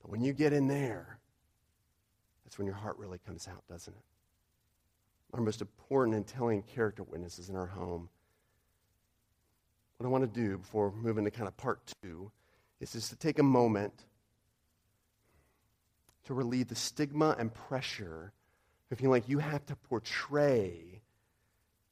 but 0.00 0.10
when 0.10 0.22
you 0.22 0.32
get 0.32 0.52
in 0.52 0.68
there, 0.68 1.18
that's 2.44 2.58
when 2.58 2.66
your 2.66 2.76
heart 2.76 2.98
really 2.98 3.18
comes 3.26 3.46
out, 3.48 3.62
doesn't 3.68 3.92
it? 3.92 4.02
Our 5.34 5.40
most 5.40 5.60
important 5.60 6.16
and 6.16 6.26
telling 6.26 6.62
character 6.62 7.02
witnesses 7.02 7.48
in 7.48 7.56
our 7.56 7.66
home. 7.66 8.08
What 10.02 10.08
I 10.08 10.10
want 10.10 10.34
to 10.34 10.40
do 10.40 10.58
before 10.58 10.92
moving 11.00 11.24
to 11.26 11.30
kind 11.30 11.46
of 11.46 11.56
part 11.56 11.78
two 12.02 12.32
is 12.80 12.90
just 12.90 13.10
to 13.10 13.16
take 13.16 13.38
a 13.38 13.42
moment 13.44 13.92
to 16.24 16.34
relieve 16.34 16.66
the 16.66 16.74
stigma 16.74 17.36
and 17.38 17.54
pressure 17.54 18.32
of 18.90 18.98
feeling 18.98 19.12
like 19.12 19.28
you 19.28 19.38
have 19.38 19.64
to 19.66 19.76
portray 19.76 21.02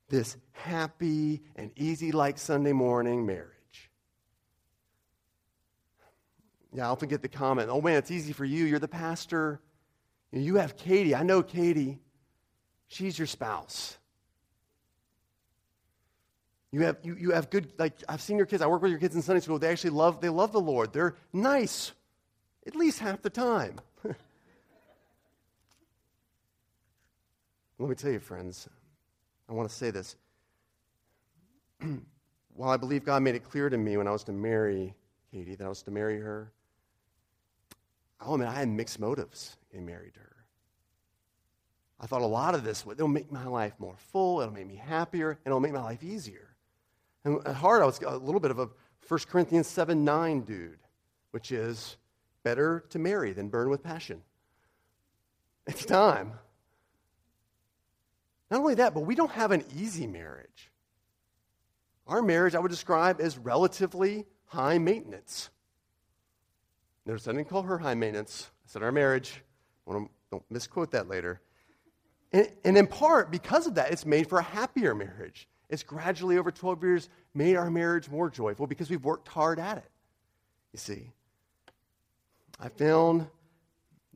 this 0.08 0.36
happy 0.50 1.40
and 1.54 1.70
easy 1.76 2.10
like 2.10 2.36
Sunday 2.36 2.72
morning 2.72 3.24
marriage. 3.24 3.92
Yeah, 6.72 6.88
I 6.88 6.90
often 6.90 7.08
get 7.08 7.22
the 7.22 7.28
comment, 7.28 7.70
oh 7.70 7.80
man, 7.80 7.94
it's 7.94 8.10
easy 8.10 8.32
for 8.32 8.44
you. 8.44 8.64
You're 8.64 8.80
the 8.80 8.88
pastor. 8.88 9.60
You 10.32 10.56
have 10.56 10.76
Katie. 10.76 11.14
I 11.14 11.22
know 11.22 11.44
Katie. 11.44 12.00
She's 12.88 13.16
your 13.16 13.28
spouse. 13.28 13.98
You 16.72 16.82
have, 16.82 16.98
you, 17.02 17.16
you 17.16 17.30
have 17.32 17.50
good, 17.50 17.72
like, 17.78 17.94
I've 18.08 18.20
seen 18.20 18.36
your 18.36 18.46
kids. 18.46 18.62
I 18.62 18.66
work 18.66 18.82
with 18.82 18.92
your 18.92 19.00
kids 19.00 19.16
in 19.16 19.22
Sunday 19.22 19.40
school. 19.40 19.58
They 19.58 19.70
actually 19.70 19.90
love, 19.90 20.20
they 20.20 20.28
love 20.28 20.52
the 20.52 20.60
Lord. 20.60 20.92
They're 20.92 21.16
nice 21.32 21.92
at 22.66 22.76
least 22.76 23.00
half 23.00 23.22
the 23.22 23.30
time. 23.30 23.80
Let 27.78 27.88
me 27.88 27.94
tell 27.94 28.12
you, 28.12 28.20
friends, 28.20 28.68
I 29.48 29.52
want 29.52 29.68
to 29.68 29.74
say 29.74 29.90
this. 29.90 30.14
While 32.54 32.70
I 32.70 32.76
believe 32.76 33.04
God 33.04 33.22
made 33.22 33.34
it 33.34 33.42
clear 33.42 33.68
to 33.68 33.78
me 33.78 33.96
when 33.96 34.06
I 34.06 34.10
was 34.10 34.22
to 34.24 34.32
marry 34.32 34.94
Katie 35.32 35.54
that 35.56 35.64
I 35.64 35.68
was 35.68 35.82
to 35.82 35.90
marry 35.90 36.20
her, 36.20 36.52
oh, 38.20 38.26
I'll 38.26 38.34
admit 38.34 38.48
I 38.48 38.54
had 38.54 38.68
mixed 38.68 39.00
motives 39.00 39.56
in 39.72 39.86
marrying 39.86 40.12
her. 40.16 40.36
I 41.98 42.06
thought 42.06 42.22
a 42.22 42.26
lot 42.26 42.54
of 42.54 42.64
this 42.64 42.86
would 42.86 42.98
it'll 42.98 43.08
make 43.08 43.32
my 43.32 43.46
life 43.46 43.74
more 43.78 43.96
full, 43.96 44.40
it'll 44.40 44.54
make 44.54 44.66
me 44.66 44.76
happier, 44.76 45.30
and 45.30 45.38
it'll 45.46 45.60
make 45.60 45.72
my 45.72 45.82
life 45.82 46.02
easier. 46.02 46.49
And 47.24 47.46
at 47.46 47.56
heart, 47.56 47.82
I 47.82 47.86
was 47.86 48.00
a 48.00 48.16
little 48.16 48.40
bit 48.40 48.50
of 48.50 48.58
a 48.58 48.68
1 49.06 49.20
Corinthians 49.28 49.66
7 49.66 50.04
9 50.04 50.40
dude, 50.42 50.78
which 51.32 51.52
is 51.52 51.96
better 52.42 52.84
to 52.90 52.98
marry 52.98 53.32
than 53.32 53.48
burn 53.48 53.70
with 53.70 53.82
passion. 53.82 54.22
It's 55.66 55.84
time. 55.84 56.32
Not 58.50 58.60
only 58.60 58.74
that, 58.76 58.94
but 58.94 59.00
we 59.00 59.14
don't 59.14 59.30
have 59.30 59.52
an 59.52 59.64
easy 59.76 60.06
marriage. 60.06 60.70
Our 62.06 62.22
marriage, 62.22 62.54
I 62.54 62.58
would 62.58 62.70
describe 62.70 63.20
as 63.20 63.38
relatively 63.38 64.26
high 64.46 64.78
maintenance. 64.78 65.50
Notice 67.06 67.28
I 67.28 67.32
didn't 67.32 67.48
call 67.48 67.62
her 67.62 67.78
high 67.78 67.94
maintenance. 67.94 68.50
I 68.64 68.68
said 68.68 68.82
our 68.82 68.90
marriage. 68.90 69.42
Don't 69.86 70.10
misquote 70.50 70.90
that 70.92 71.08
later. 71.08 71.40
And, 72.32 72.48
and 72.64 72.76
in 72.76 72.86
part, 72.86 73.30
because 73.30 73.66
of 73.66 73.74
that, 73.74 73.92
it's 73.92 74.06
made 74.06 74.28
for 74.28 74.38
a 74.38 74.42
happier 74.42 74.94
marriage. 74.94 75.48
It's 75.70 75.84
gradually, 75.84 76.36
over 76.36 76.50
12 76.50 76.82
years, 76.82 77.08
made 77.32 77.56
our 77.56 77.70
marriage 77.70 78.10
more 78.10 78.28
joyful 78.28 78.66
because 78.66 78.90
we've 78.90 79.04
worked 79.04 79.28
hard 79.28 79.58
at 79.58 79.78
it. 79.78 79.90
You 80.72 80.78
see, 80.78 81.12
I 82.58 82.68
found 82.68 83.26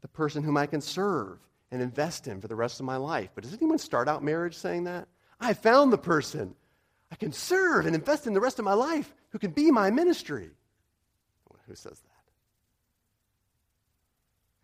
the 0.03 0.09
person 0.09 0.43
whom 0.43 0.57
I 0.57 0.67
can 0.67 0.81
serve 0.81 1.38
and 1.71 1.81
invest 1.81 2.27
in 2.27 2.40
for 2.40 2.49
the 2.49 2.57
rest 2.57 2.81
of 2.81 2.87
my 2.87 2.97
life. 2.97 3.31
But 3.35 3.45
does 3.45 3.55
anyone 3.55 3.79
start 3.79 4.09
out 4.09 4.23
marriage 4.23 4.57
saying 4.57 4.85
that? 4.85 5.09
I 5.40 5.55
found 5.55 5.93
the 5.93 5.99
person 5.99 6.55
I 7.11 7.17
can 7.17 7.33
serve 7.33 7.87
and 7.87 7.95
invest 7.95 8.27
in 8.27 8.35
the 8.35 8.40
rest 8.40 8.59
of 8.59 8.64
my 8.64 8.75
life 8.75 9.14
who 9.31 9.38
can 9.38 9.53
be 9.53 9.71
my 9.71 9.90
ministry. 9.90 10.51
Who 11.67 11.75
says 11.75 12.01
that? 12.01 12.11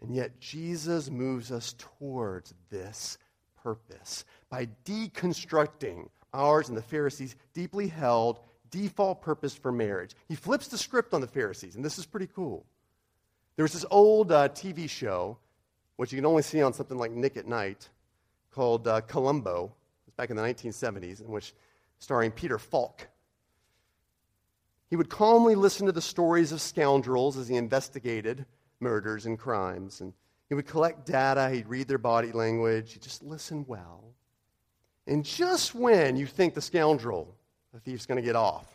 And 0.02 0.14
yet, 0.14 0.40
Jesus 0.40 1.10
moves 1.10 1.50
us 1.52 1.74
towards 1.78 2.54
this 2.70 3.16
purpose 3.62 4.24
by 4.48 4.68
deconstructing 4.84 6.08
ours 6.32 6.68
and 6.68 6.76
the 6.76 6.82
Pharisees' 6.82 7.36
deeply 7.54 7.88
held 7.88 8.40
default 8.70 9.20
purpose 9.20 9.54
for 9.54 9.72
marriage. 9.72 10.14
He 10.28 10.34
flips 10.34 10.68
the 10.68 10.78
script 10.78 11.12
on 11.12 11.20
the 11.20 11.26
Pharisees, 11.26 11.76
and 11.76 11.84
this 11.84 11.98
is 11.98 12.06
pretty 12.06 12.28
cool. 12.28 12.64
There 13.56 13.64
was 13.64 13.72
this 13.72 13.84
old 13.90 14.32
uh, 14.32 14.48
TV 14.48 14.88
show, 14.88 15.36
which 15.96 16.12
you 16.12 16.18
can 16.18 16.26
only 16.26 16.42
see 16.42 16.62
on 16.62 16.72
something 16.72 16.96
like 16.96 17.10
Nick 17.10 17.36
at 17.36 17.46
Nite, 17.46 17.88
called 18.50 18.86
uh, 18.88 19.00
Columbo. 19.02 19.72
was 20.06 20.14
back 20.16 20.30
in 20.30 20.36
the 20.36 20.42
1970s, 20.42 21.20
in 21.20 21.28
which 21.28 21.52
starring 21.98 22.30
Peter 22.30 22.58
Falk. 22.58 23.08
He 24.88 24.96
would 24.96 25.08
calmly 25.08 25.54
listen 25.54 25.86
to 25.86 25.92
the 25.92 26.02
stories 26.02 26.52
of 26.52 26.60
scoundrels 26.60 27.36
as 27.36 27.48
he 27.48 27.56
investigated 27.56 28.44
murders 28.80 29.26
and 29.26 29.38
crimes. 29.38 30.00
And 30.00 30.12
he 30.48 30.54
would 30.54 30.66
collect 30.66 31.06
data, 31.06 31.48
he'd 31.50 31.68
read 31.68 31.86
their 31.86 31.98
body 31.98 32.32
language, 32.32 32.94
he'd 32.94 33.02
just 33.02 33.22
listen 33.22 33.64
well. 33.68 34.02
And 35.06 35.24
just 35.24 35.74
when 35.74 36.16
you 36.16 36.26
think 36.26 36.54
the 36.54 36.60
scoundrel, 36.60 37.34
the 37.72 37.80
thief's 37.80 38.06
going 38.06 38.16
to 38.16 38.26
get 38.26 38.36
off, 38.36 38.66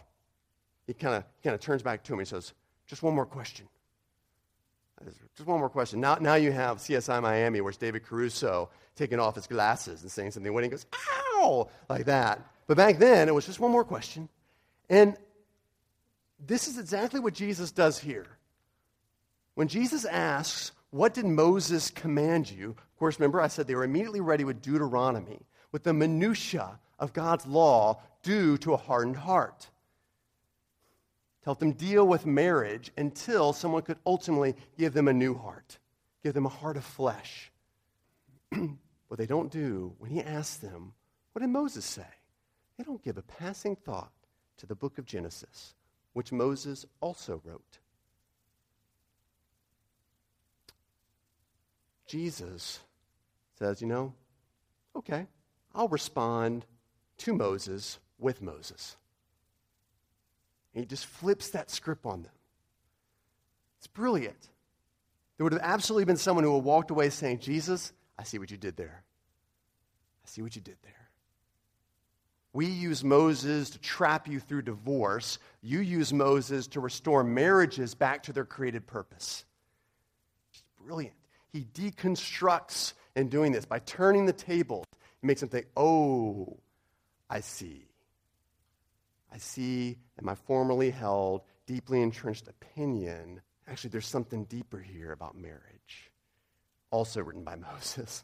he 0.87 0.93
kind 0.93 1.15
of 1.15 1.23
kind 1.43 1.53
of 1.53 1.59
turns 1.59 1.81
back 1.81 2.03
to 2.03 2.13
him 2.13 2.19
and 2.19 2.27
says, 2.27 2.53
Just 2.87 3.03
one 3.03 3.15
more 3.15 3.25
question. 3.25 3.67
Just 5.35 5.47
one 5.47 5.59
more 5.59 5.69
question. 5.69 5.99
Now, 5.99 6.15
now 6.15 6.35
you 6.35 6.51
have 6.51 6.77
CSI 6.77 7.21
Miami, 7.21 7.61
where 7.61 7.69
it's 7.69 7.77
David 7.77 8.05
Caruso 8.05 8.69
taking 8.95 9.19
off 9.19 9.35
his 9.35 9.47
glasses 9.47 10.01
and 10.01 10.11
saying 10.11 10.31
something. 10.31 10.53
When 10.53 10.63
he 10.63 10.69
goes, 10.69 10.85
ow, 11.37 11.69
like 11.89 12.05
that. 12.05 12.39
But 12.67 12.77
back 12.77 12.97
then, 12.97 13.27
it 13.27 13.35
was 13.35 13.45
just 13.45 13.59
one 13.59 13.71
more 13.71 13.83
question. 13.83 14.29
And 14.89 15.17
this 16.39 16.67
is 16.67 16.77
exactly 16.77 17.19
what 17.19 17.33
Jesus 17.33 17.71
does 17.71 17.99
here. 17.99 18.27
When 19.55 19.67
Jesus 19.67 20.05
asks, 20.05 20.71
What 20.91 21.13
did 21.13 21.25
Moses 21.25 21.89
command 21.89 22.49
you? 22.49 22.69
Of 22.69 22.99
course, 22.99 23.19
remember 23.19 23.41
I 23.41 23.47
said 23.47 23.67
they 23.67 23.75
were 23.75 23.83
immediately 23.83 24.21
ready 24.21 24.43
with 24.43 24.61
Deuteronomy, 24.61 25.41
with 25.75 25.83
the 25.83 25.91
minutiae 25.91 26.79
of 26.99 27.11
God's 27.11 27.45
law 27.45 28.01
due 28.23 28.57
to 28.59 28.73
a 28.73 28.77
hardened 28.77 29.17
heart. 29.17 29.59
To 31.41 31.43
help 31.43 31.59
them 31.59 31.73
deal 31.73 32.07
with 32.07 32.25
marriage 32.25 32.93
until 32.97 33.51
someone 33.51 33.81
could 33.81 33.97
ultimately 34.05 34.55
give 34.77 34.93
them 34.93 35.09
a 35.09 35.13
new 35.13 35.33
heart, 35.33 35.77
give 36.23 36.33
them 36.33 36.45
a 36.45 36.55
heart 36.63 36.77
of 36.77 36.85
flesh. 36.85 37.51
what 39.09 39.17
they 39.17 39.25
don't 39.25 39.51
do 39.51 39.93
when 39.99 40.11
he 40.11 40.21
asks 40.21 40.55
them, 40.55 40.93
What 41.33 41.41
did 41.41 41.49
Moses 41.49 41.83
say? 41.83 42.07
They 42.77 42.85
don't 42.85 43.03
give 43.03 43.17
a 43.17 43.21
passing 43.21 43.75
thought 43.75 44.13
to 44.59 44.65
the 44.65 44.75
book 44.75 44.97
of 44.97 45.05
Genesis, 45.05 45.75
which 46.13 46.31
Moses 46.31 46.85
also 47.01 47.41
wrote. 47.43 47.79
Jesus 52.07 52.79
says, 53.59 53.81
You 53.81 53.87
know, 53.87 54.13
okay, 54.95 55.27
I'll 55.75 55.89
respond 55.89 56.65
to 57.19 57.33
Moses 57.33 57.99
with 58.17 58.41
Moses. 58.41 58.95
And 60.73 60.83
he 60.83 60.87
just 60.87 61.05
flips 61.05 61.49
that 61.49 61.69
script 61.69 62.05
on 62.05 62.23
them. 62.23 62.31
It's 63.77 63.87
brilliant. 63.87 64.49
There 65.37 65.43
would 65.43 65.53
have 65.53 65.61
absolutely 65.61 66.05
been 66.05 66.17
someone 66.17 66.43
who 66.43 66.51
would 66.51 66.59
have 66.59 66.65
walked 66.65 66.91
away 66.91 67.09
saying, 67.09 67.39
Jesus, 67.39 67.91
I 68.17 68.23
see 68.23 68.39
what 68.39 68.51
you 68.51 68.57
did 68.57 68.77
there. 68.77 69.03
I 70.23 70.27
see 70.27 70.41
what 70.41 70.55
you 70.55 70.61
did 70.61 70.77
there. 70.81 70.93
We 72.53 72.67
use 72.67 73.03
Moses 73.03 73.69
to 73.71 73.79
trap 73.79 74.29
you 74.29 74.39
through 74.39 74.61
divorce. 74.61 75.39
You 75.61 75.79
use 75.81 76.13
Moses 76.13 76.67
to 76.67 76.79
restore 76.79 77.21
marriages 77.21 77.95
back 77.95 78.23
to 78.23 78.33
their 78.33 78.45
created 78.45 78.87
purpose. 78.87 79.43
It's 80.53 80.63
brilliant. 80.81 81.15
He 81.51 81.65
deconstructs 81.73 82.93
in 83.15 83.27
doing 83.27 83.51
this 83.51 83.65
by 83.65 83.79
turning 83.79 84.25
the 84.25 84.33
tables. 84.33 84.85
Makes 85.25 85.41
them 85.41 85.49
think, 85.49 85.65
oh, 85.75 86.57
I 87.29 87.39
see. 87.39 87.87
I 89.33 89.37
see 89.39 89.97
that 90.15 90.23
my 90.23 90.35
formerly 90.35 90.91
held, 90.91 91.41
deeply 91.65 92.03
entrenched 92.03 92.47
opinion, 92.47 93.41
actually, 93.67 93.89
there's 93.89 94.07
something 94.07 94.45
deeper 94.45 94.77
here 94.77 95.11
about 95.11 95.35
marriage, 95.35 96.11
also 96.91 97.23
written 97.23 97.43
by 97.43 97.55
Moses. 97.73 98.23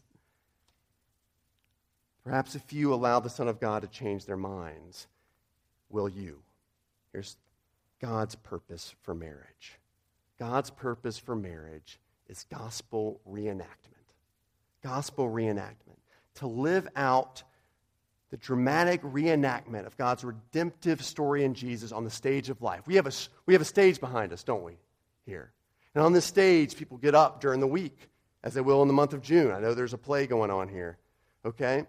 Perhaps 2.23 2.53
if 2.53 2.71
you 2.71 2.93
allow 2.93 3.19
the 3.19 3.31
Son 3.31 3.47
of 3.47 3.59
God 3.59 3.81
to 3.81 3.87
change 3.87 4.25
their 4.25 4.37
minds, 4.37 5.07
will 5.89 6.07
you? 6.07 6.43
Here's 7.11 7.35
God's 7.99 8.35
purpose 8.35 8.93
for 9.01 9.15
marriage 9.15 9.79
God's 10.37 10.69
purpose 10.69 11.17
for 11.17 11.35
marriage 11.35 11.99
is 12.27 12.45
gospel 12.51 13.19
reenactment. 13.27 13.65
Gospel 14.83 15.27
reenactment. 15.29 15.90
To 16.35 16.47
live 16.47 16.87
out 16.95 17.43
the 18.31 18.37
dramatic 18.37 19.01
reenactment 19.03 19.85
of 19.85 19.97
God's 19.97 20.23
redemptive 20.23 21.03
story 21.03 21.43
in 21.43 21.53
Jesus 21.53 21.91
on 21.91 22.05
the 22.05 22.09
stage 22.09 22.49
of 22.49 22.61
life. 22.61 22.87
We 22.87 22.95
have 22.95 23.05
a, 23.05 23.11
we 23.45 23.53
have 23.53 23.61
a 23.61 23.65
stage 23.65 23.99
behind 23.99 24.31
us, 24.31 24.43
don't 24.43 24.63
we, 24.63 24.77
here? 25.25 25.51
And 25.93 26.03
on 26.03 26.13
this 26.13 26.25
stage, 26.25 26.77
people 26.77 26.97
get 26.97 27.13
up 27.13 27.41
during 27.41 27.59
the 27.59 27.67
week, 27.67 28.09
as 28.43 28.53
they 28.53 28.61
will 28.61 28.81
in 28.81 28.87
the 28.87 28.93
month 28.93 29.13
of 29.13 29.21
June. 29.21 29.51
I 29.51 29.59
know 29.59 29.73
there's 29.73 29.93
a 29.93 29.97
play 29.97 30.27
going 30.27 30.49
on 30.49 30.69
here, 30.69 30.97
okay? 31.45 31.85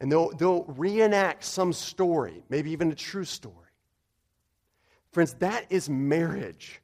And 0.00 0.10
they'll, 0.10 0.30
they'll 0.30 0.64
reenact 0.64 1.44
some 1.44 1.72
story, 1.72 2.42
maybe 2.48 2.72
even 2.72 2.90
a 2.90 2.96
true 2.96 3.24
story. 3.24 3.54
Friends, 5.12 5.34
that 5.34 5.66
is 5.70 5.88
marriage 5.88 6.82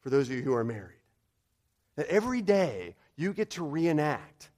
for 0.00 0.10
those 0.10 0.28
of 0.28 0.34
you 0.34 0.42
who 0.42 0.54
are 0.54 0.64
married. 0.64 0.98
That 1.94 2.06
every 2.08 2.42
day 2.42 2.96
you 3.16 3.32
get 3.32 3.50
to 3.50 3.64
reenact 3.64 4.50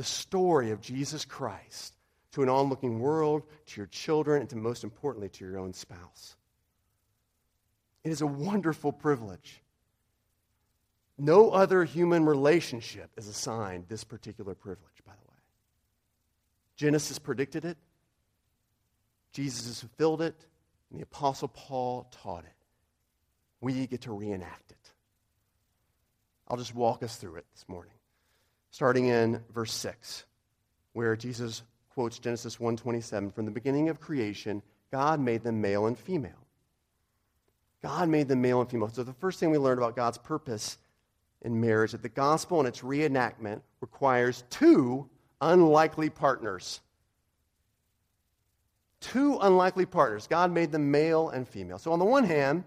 the 0.00 0.04
story 0.04 0.70
of 0.70 0.80
Jesus 0.80 1.26
Christ 1.26 1.94
to 2.32 2.42
an 2.42 2.48
onlooking 2.48 3.00
world, 3.00 3.42
to 3.66 3.80
your 3.82 3.86
children, 3.88 4.40
and 4.40 4.48
to 4.48 4.56
most 4.56 4.82
importantly, 4.82 5.28
to 5.28 5.44
your 5.44 5.58
own 5.58 5.74
spouse. 5.74 6.36
It 8.02 8.10
is 8.10 8.22
a 8.22 8.26
wonderful 8.26 8.92
privilege. 8.92 9.60
No 11.18 11.50
other 11.50 11.84
human 11.84 12.24
relationship 12.24 13.10
is 13.18 13.28
assigned 13.28 13.88
this 13.90 14.02
particular 14.02 14.54
privilege, 14.54 15.04
by 15.04 15.12
the 15.12 15.30
way. 15.30 15.38
Genesis 16.76 17.18
predicted 17.18 17.66
it, 17.66 17.76
Jesus 19.34 19.66
has 19.66 19.80
fulfilled 19.80 20.22
it, 20.22 20.46
and 20.90 20.98
the 20.98 21.02
Apostle 21.02 21.48
Paul 21.48 22.10
taught 22.22 22.44
it. 22.44 22.64
We 23.60 23.86
get 23.86 24.00
to 24.00 24.12
reenact 24.12 24.70
it. 24.70 24.92
I'll 26.48 26.56
just 26.56 26.74
walk 26.74 27.02
us 27.02 27.16
through 27.16 27.36
it 27.36 27.44
this 27.52 27.68
morning, 27.68 27.92
starting 28.70 29.06
in 29.06 29.42
verse 29.52 29.72
6, 29.72 30.24
where 30.92 31.16
Jesus 31.16 31.62
quotes 31.90 32.18
Genesis 32.18 32.58
1:27 32.58 33.30
from 33.30 33.44
the 33.44 33.50
beginning 33.50 33.88
of 33.88 34.00
creation, 34.00 34.62
God 34.90 35.20
made 35.20 35.42
them 35.42 35.60
male 35.60 35.86
and 35.86 35.98
female. 35.98 36.46
God 37.82 38.08
made 38.08 38.28
them 38.28 38.42
male 38.42 38.60
and 38.60 38.70
female. 38.70 38.88
So 38.88 39.02
the 39.02 39.12
first 39.12 39.40
thing 39.40 39.50
we 39.50 39.58
learned 39.58 39.78
about 39.78 39.96
God's 39.96 40.18
purpose 40.18 40.78
in 41.42 41.60
marriage 41.60 41.92
that 41.92 42.02
the 42.02 42.08
gospel 42.08 42.58
and 42.58 42.68
its 42.68 42.80
reenactment 42.80 43.62
requires 43.80 44.44
two 44.50 45.08
unlikely 45.40 46.10
partners. 46.10 46.80
Two 49.00 49.38
unlikely 49.40 49.86
partners. 49.86 50.26
God 50.26 50.52
made 50.52 50.72
them 50.72 50.90
male 50.90 51.30
and 51.30 51.48
female. 51.48 51.78
So, 51.78 51.92
on 51.92 51.98
the 51.98 52.04
one 52.04 52.24
hand, 52.24 52.64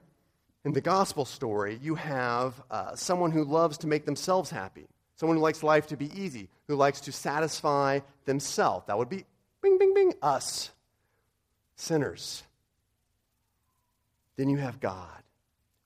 in 0.65 0.73
the 0.73 0.81
gospel 0.81 1.25
story, 1.25 1.77
you 1.81 1.93
have 1.95 2.61
uh, 2.71 2.95
someone 2.95 3.31
who 3.31 3.43
loves 3.43 3.77
to 3.79 3.87
make 3.87 4.05
themselves 4.05 4.49
happy, 4.49 4.87
someone 5.23 5.37
who 5.37 5.43
likes 5.43 5.63
life 5.63 5.87
to 5.87 5.95
be 5.95 6.11
easy, 6.21 6.49
who 6.67 6.75
likes 6.75 6.99
to 6.99 7.09
satisfy 7.13 8.01
themselves. 8.25 8.85
That 8.87 8.97
would 8.97 9.07
be 9.07 9.23
bing, 9.61 9.77
bing, 9.77 9.93
bing, 9.93 10.13
us, 10.21 10.69
sinners. 11.77 12.43
Then 14.35 14.49
you 14.49 14.57
have 14.57 14.81
God 14.81 15.23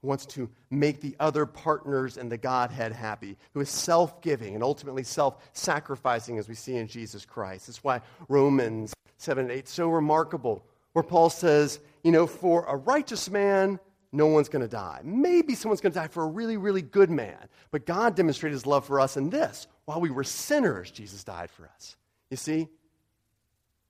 who 0.01 0.07
wants 0.07 0.25
to 0.25 0.49
make 0.71 1.01
the 1.01 1.15
other 1.19 1.45
partners 1.45 2.17
in 2.17 2.29
the 2.29 2.37
Godhead 2.39 2.93
happy, 2.93 3.37
who 3.53 3.59
is 3.59 3.69
self 3.69 4.23
giving 4.23 4.55
and 4.55 4.63
ultimately 4.63 5.03
self 5.03 5.35
sacrificing, 5.53 6.39
as 6.39 6.49
we 6.49 6.55
see 6.55 6.75
in 6.75 6.87
Jesus 6.87 7.23
Christ. 7.23 7.67
That's 7.67 7.83
why 7.83 8.01
Romans 8.29 8.91
7 9.17 9.43
and 9.43 9.51
8 9.51 9.67
so 9.67 9.87
remarkable, 9.89 10.65
where 10.93 11.03
Paul 11.03 11.29
says, 11.29 11.79
you 12.03 12.11
know, 12.11 12.25
for 12.25 12.65
a 12.65 12.75
righteous 12.75 13.29
man, 13.29 13.79
no 14.17 14.27
one's 14.27 14.49
going 14.49 14.63
to 14.63 14.67
die. 14.67 15.01
Maybe 15.03 15.55
someone's 15.55 15.81
going 15.81 15.93
to 15.93 15.99
die 15.99 16.07
for 16.07 16.23
a 16.23 16.27
really, 16.27 16.57
really 16.57 16.81
good 16.81 17.09
man. 17.09 17.37
But 17.71 17.85
God 17.85 18.15
demonstrated 18.15 18.53
his 18.53 18.65
love 18.65 18.85
for 18.85 18.99
us 18.99 19.15
in 19.15 19.29
this. 19.29 19.67
While 19.85 20.01
we 20.01 20.09
were 20.09 20.23
sinners, 20.23 20.91
Jesus 20.91 21.23
died 21.23 21.49
for 21.49 21.69
us. 21.75 21.95
You 22.29 22.37
see? 22.37 22.67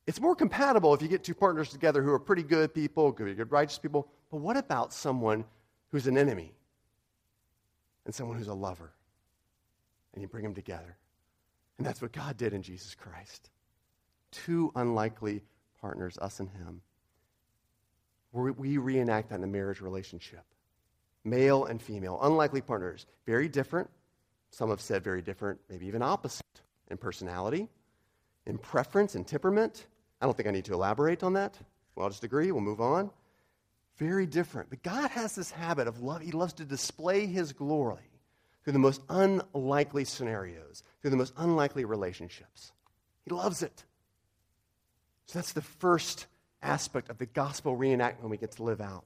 It's 0.05 0.21
more 0.21 0.35
compatible 0.35 0.93
if 0.93 1.01
you 1.01 1.07
get 1.07 1.23
two 1.23 1.33
partners 1.33 1.69
together 1.69 2.03
who 2.03 2.11
are 2.11 2.19
pretty 2.19 2.43
good 2.43 2.73
people, 2.73 3.11
good, 3.11 3.35
good 3.35 3.51
righteous 3.51 3.79
people. 3.79 4.07
But 4.29 4.37
what 4.37 4.55
about 4.55 4.93
someone 4.93 5.45
who's 5.89 6.07
an 6.07 6.17
enemy 6.17 6.53
and 8.07 8.15
someone 8.15 8.37
who's 8.37 8.47
a 8.47 8.53
lover. 8.53 8.93
And 10.13 10.21
you 10.21 10.27
bring 10.27 10.43
them 10.43 10.55
together. 10.55 10.97
And 11.77 11.85
that's 11.85 12.01
what 12.01 12.11
God 12.11 12.37
did 12.37 12.53
in 12.53 12.63
Jesus 12.63 12.95
Christ. 12.95 13.51
Two 14.31 14.71
unlikely 14.75 15.43
partners, 15.79 16.17
us 16.19 16.39
and 16.39 16.49
Him. 16.49 16.81
We 18.37 18.77
reenact 18.77 19.29
that 19.29 19.35
in 19.35 19.41
the 19.41 19.47
marriage 19.47 19.81
relationship. 19.81 20.43
Male 21.23 21.65
and 21.65 21.81
female, 21.81 22.19
unlikely 22.21 22.61
partners, 22.61 23.05
very 23.25 23.49
different. 23.49 23.89
Some 24.51 24.69
have 24.69 24.79
said 24.79 25.03
very 25.03 25.21
different, 25.21 25.59
maybe 25.69 25.87
even 25.87 26.01
opposite 26.01 26.61
in 26.89 26.97
personality, 26.97 27.67
in 28.45 28.57
preference, 28.57 29.15
in 29.15 29.25
temperament. 29.25 29.87
I 30.21 30.25
don't 30.25 30.37
think 30.37 30.47
I 30.47 30.51
need 30.51 30.65
to 30.65 30.73
elaborate 30.73 31.23
on 31.23 31.33
that. 31.33 31.57
Well, 31.95 32.05
I'll 32.05 32.09
just 32.09 32.23
agree. 32.23 32.51
We'll 32.51 32.61
move 32.61 32.79
on. 32.79 33.11
Very 33.97 34.25
different. 34.25 34.69
But 34.69 34.83
God 34.83 35.09
has 35.11 35.35
this 35.35 35.51
habit 35.51 35.87
of 35.87 36.01
love. 36.01 36.21
He 36.21 36.31
loves 36.31 36.53
to 36.53 36.65
display 36.65 37.25
his 37.25 37.51
glory 37.51 38.09
through 38.63 38.73
the 38.73 38.79
most 38.79 39.01
unlikely 39.09 40.05
scenarios, 40.05 40.83
through 41.01 41.11
the 41.11 41.17
most 41.17 41.33
unlikely 41.37 41.85
relationships. 41.85 42.71
He 43.25 43.31
loves 43.31 43.63
it. 43.63 43.83
So 45.25 45.39
that's 45.39 45.53
the 45.53 45.61
first 45.61 46.27
aspect 46.61 47.09
of 47.09 47.17
the 47.17 47.25
gospel 47.25 47.77
reenactment 47.77 48.29
we 48.29 48.37
get 48.37 48.51
to 48.53 48.63
live 48.63 48.81
out. 48.81 49.05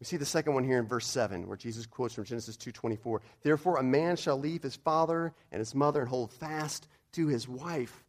We 0.00 0.06
see 0.06 0.16
the 0.16 0.26
second 0.26 0.54
one 0.54 0.64
here 0.64 0.78
in 0.78 0.86
verse 0.86 1.06
7, 1.06 1.46
where 1.46 1.56
Jesus 1.56 1.86
quotes 1.86 2.14
from 2.14 2.24
Genesis 2.24 2.56
2:24. 2.56 3.22
Therefore, 3.42 3.76
a 3.78 3.82
man 3.82 4.16
shall 4.16 4.38
leave 4.38 4.62
his 4.62 4.76
father 4.76 5.32
and 5.50 5.58
his 5.58 5.74
mother 5.74 6.00
and 6.00 6.08
hold 6.08 6.32
fast 6.32 6.88
to 7.12 7.28
his 7.28 7.48
wife. 7.48 8.04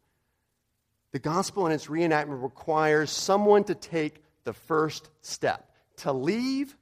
The 1.12 1.20
gospel 1.20 1.66
and 1.66 1.74
its 1.74 1.88
reenactment 1.88 2.44
requires 2.44 3.12
someone 3.12 3.64
to 3.66 3.76
take 3.76 4.22
the 4.44 4.54
first 4.54 5.10
step 5.22 5.72
to 5.98 6.12
leave 6.12 6.76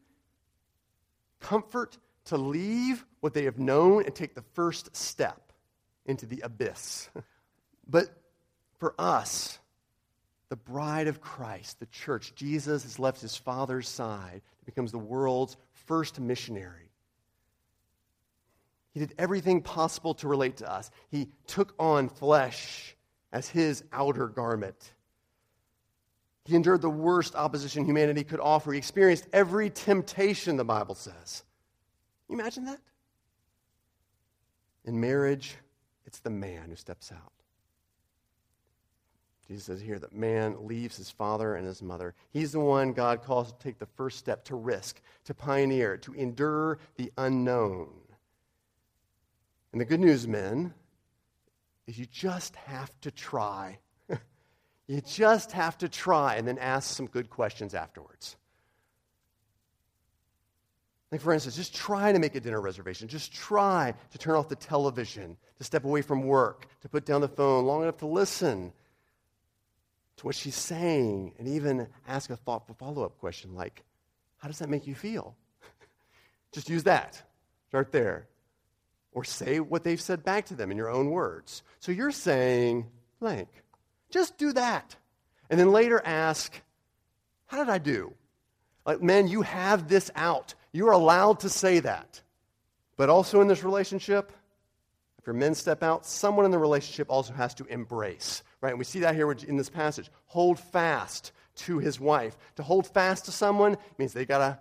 comfort, 1.39 1.97
to 2.25 2.37
leave 2.37 3.05
what 3.19 3.33
they 3.33 3.43
have 3.43 3.59
known 3.59 4.05
and 4.05 4.15
take 4.15 4.33
the 4.33 4.43
first 4.53 4.95
step 4.95 5.53
into 6.05 6.25
the 6.25 6.41
abyss. 6.41 7.09
but 7.87 8.09
for 8.79 8.95
us, 8.97 9.59
the 10.53 10.57
bride 10.57 11.07
of 11.07 11.19
Christ, 11.19 11.79
the 11.79 11.87
church, 11.87 12.35
Jesus 12.35 12.83
has 12.83 12.99
left 12.99 13.19
his 13.19 13.35
Father's 13.35 13.89
side 13.89 14.33
and 14.33 14.65
becomes 14.67 14.91
the 14.91 14.99
world's 14.99 15.57
first 15.87 16.19
missionary. 16.19 16.91
He 18.91 18.99
did 18.99 19.15
everything 19.17 19.63
possible 19.63 20.13
to 20.13 20.27
relate 20.27 20.57
to 20.57 20.71
us. 20.71 20.91
He 21.09 21.29
took 21.47 21.73
on 21.79 22.07
flesh 22.07 22.95
as 23.31 23.49
his 23.49 23.83
outer 23.91 24.27
garment. 24.27 24.93
He 26.45 26.55
endured 26.55 26.83
the 26.83 26.87
worst 26.87 27.33
opposition 27.33 27.83
humanity 27.83 28.23
could 28.23 28.39
offer. 28.39 28.73
He 28.73 28.77
experienced 28.77 29.25
every 29.33 29.71
temptation, 29.71 30.55
the 30.55 30.63
Bible 30.63 30.93
says. 30.93 31.43
You 32.29 32.35
imagine 32.35 32.65
that? 32.65 32.79
In 34.85 35.01
marriage, 35.01 35.55
it's 36.05 36.19
the 36.19 36.29
man 36.29 36.69
who 36.69 36.75
steps 36.75 37.11
out. 37.11 37.42
Jesus 39.47 39.65
says 39.65 39.81
here 39.81 39.99
that 39.99 40.15
man 40.15 40.67
leaves 40.67 40.95
his 40.95 41.09
father 41.09 41.55
and 41.55 41.67
his 41.67 41.81
mother. 41.81 42.15
He's 42.31 42.53
the 42.53 42.59
one 42.59 42.93
God 42.93 43.23
calls 43.23 43.51
to 43.51 43.59
take 43.59 43.77
the 43.77 43.85
first 43.85 44.17
step, 44.17 44.45
to 44.45 44.55
risk, 44.55 45.01
to 45.25 45.33
pioneer, 45.33 45.97
to 45.97 46.13
endure 46.13 46.79
the 46.95 47.11
unknown. 47.17 47.89
And 49.73 49.81
the 49.81 49.85
good 49.85 49.99
news, 49.99 50.27
men, 50.27 50.73
is 51.87 51.97
you 51.97 52.05
just 52.05 52.55
have 52.55 52.91
to 53.01 53.11
try. 53.11 53.79
you 54.87 55.01
just 55.01 55.51
have 55.51 55.77
to 55.79 55.89
try 55.89 56.35
and 56.35 56.47
then 56.47 56.57
ask 56.57 56.95
some 56.95 57.07
good 57.07 57.29
questions 57.29 57.73
afterwards. 57.73 58.37
Like, 61.11 61.21
for 61.21 61.33
instance, 61.33 61.55
just 61.55 61.75
try 61.75 62.11
to 62.11 62.17
make 62.17 62.35
a 62.35 62.39
dinner 62.39 62.61
reservation. 62.61 63.07
Just 63.07 63.33
try 63.33 63.93
to 64.11 64.17
turn 64.17 64.35
off 64.35 64.47
the 64.47 64.55
television, 64.55 65.37
to 65.57 65.63
step 65.63 65.83
away 65.83 66.01
from 66.01 66.23
work, 66.23 66.67
to 66.81 66.89
put 66.89 67.05
down 67.05 67.21
the 67.21 67.27
phone 67.27 67.65
long 67.65 67.83
enough 67.83 67.97
to 67.97 68.07
listen 68.07 68.71
to 70.17 70.25
what 70.25 70.35
she's 70.35 70.55
saying, 70.55 71.33
and 71.37 71.47
even 71.47 71.87
ask 72.07 72.29
a 72.29 72.35
thoughtful 72.35 72.75
follow 72.75 73.03
up 73.03 73.17
question 73.19 73.55
like, 73.55 73.83
How 74.37 74.47
does 74.47 74.59
that 74.59 74.69
make 74.69 74.87
you 74.87 74.95
feel? 74.95 75.35
just 76.53 76.69
use 76.69 76.83
that. 76.83 77.21
Start 77.69 77.91
there. 77.91 78.27
Or 79.11 79.23
say 79.23 79.59
what 79.59 79.83
they've 79.83 80.01
said 80.01 80.23
back 80.23 80.45
to 80.47 80.55
them 80.55 80.71
in 80.71 80.77
your 80.77 80.89
own 80.89 81.09
words. 81.11 81.63
So 81.79 81.91
you're 81.91 82.11
saying, 82.11 82.87
blank. 83.19 83.47
Just 84.09 84.37
do 84.37 84.53
that. 84.53 84.95
And 85.49 85.59
then 85.59 85.71
later 85.71 86.01
ask, 86.03 86.53
How 87.45 87.57
did 87.57 87.69
I 87.69 87.77
do? 87.77 88.13
Like, 88.85 89.01
man, 89.01 89.27
you 89.27 89.41
have 89.43 89.87
this 89.87 90.11
out. 90.15 90.55
You're 90.71 90.91
allowed 90.91 91.41
to 91.41 91.49
say 91.49 91.79
that. 91.79 92.21
But 92.97 93.09
also 93.09 93.41
in 93.41 93.47
this 93.47 93.63
relationship, 93.63 94.31
if 95.19 95.27
your 95.27 95.35
men 95.35 95.55
step 95.55 95.83
out, 95.83 96.05
someone 96.05 96.45
in 96.45 96.51
the 96.51 96.59
relationship 96.59 97.09
also 97.09 97.33
has 97.33 97.53
to 97.55 97.65
embrace, 97.65 98.43
right? 98.63 98.69
And 98.69 98.79
we 98.79 98.85
see 98.85 99.01
that 99.01 99.13
here 99.13 99.29
in 99.31 99.57
this 99.57 99.69
passage. 99.69 100.09
Hold 100.27 100.57
fast 100.57 101.33
to 101.55 101.79
his 101.79 101.99
wife. 101.99 102.37
To 102.55 102.63
hold 102.63 102.87
fast 102.87 103.25
to 103.25 103.31
someone 103.31 103.77
means 103.97 104.13
they 104.13 104.25
got 104.25 104.39
to 104.39 104.59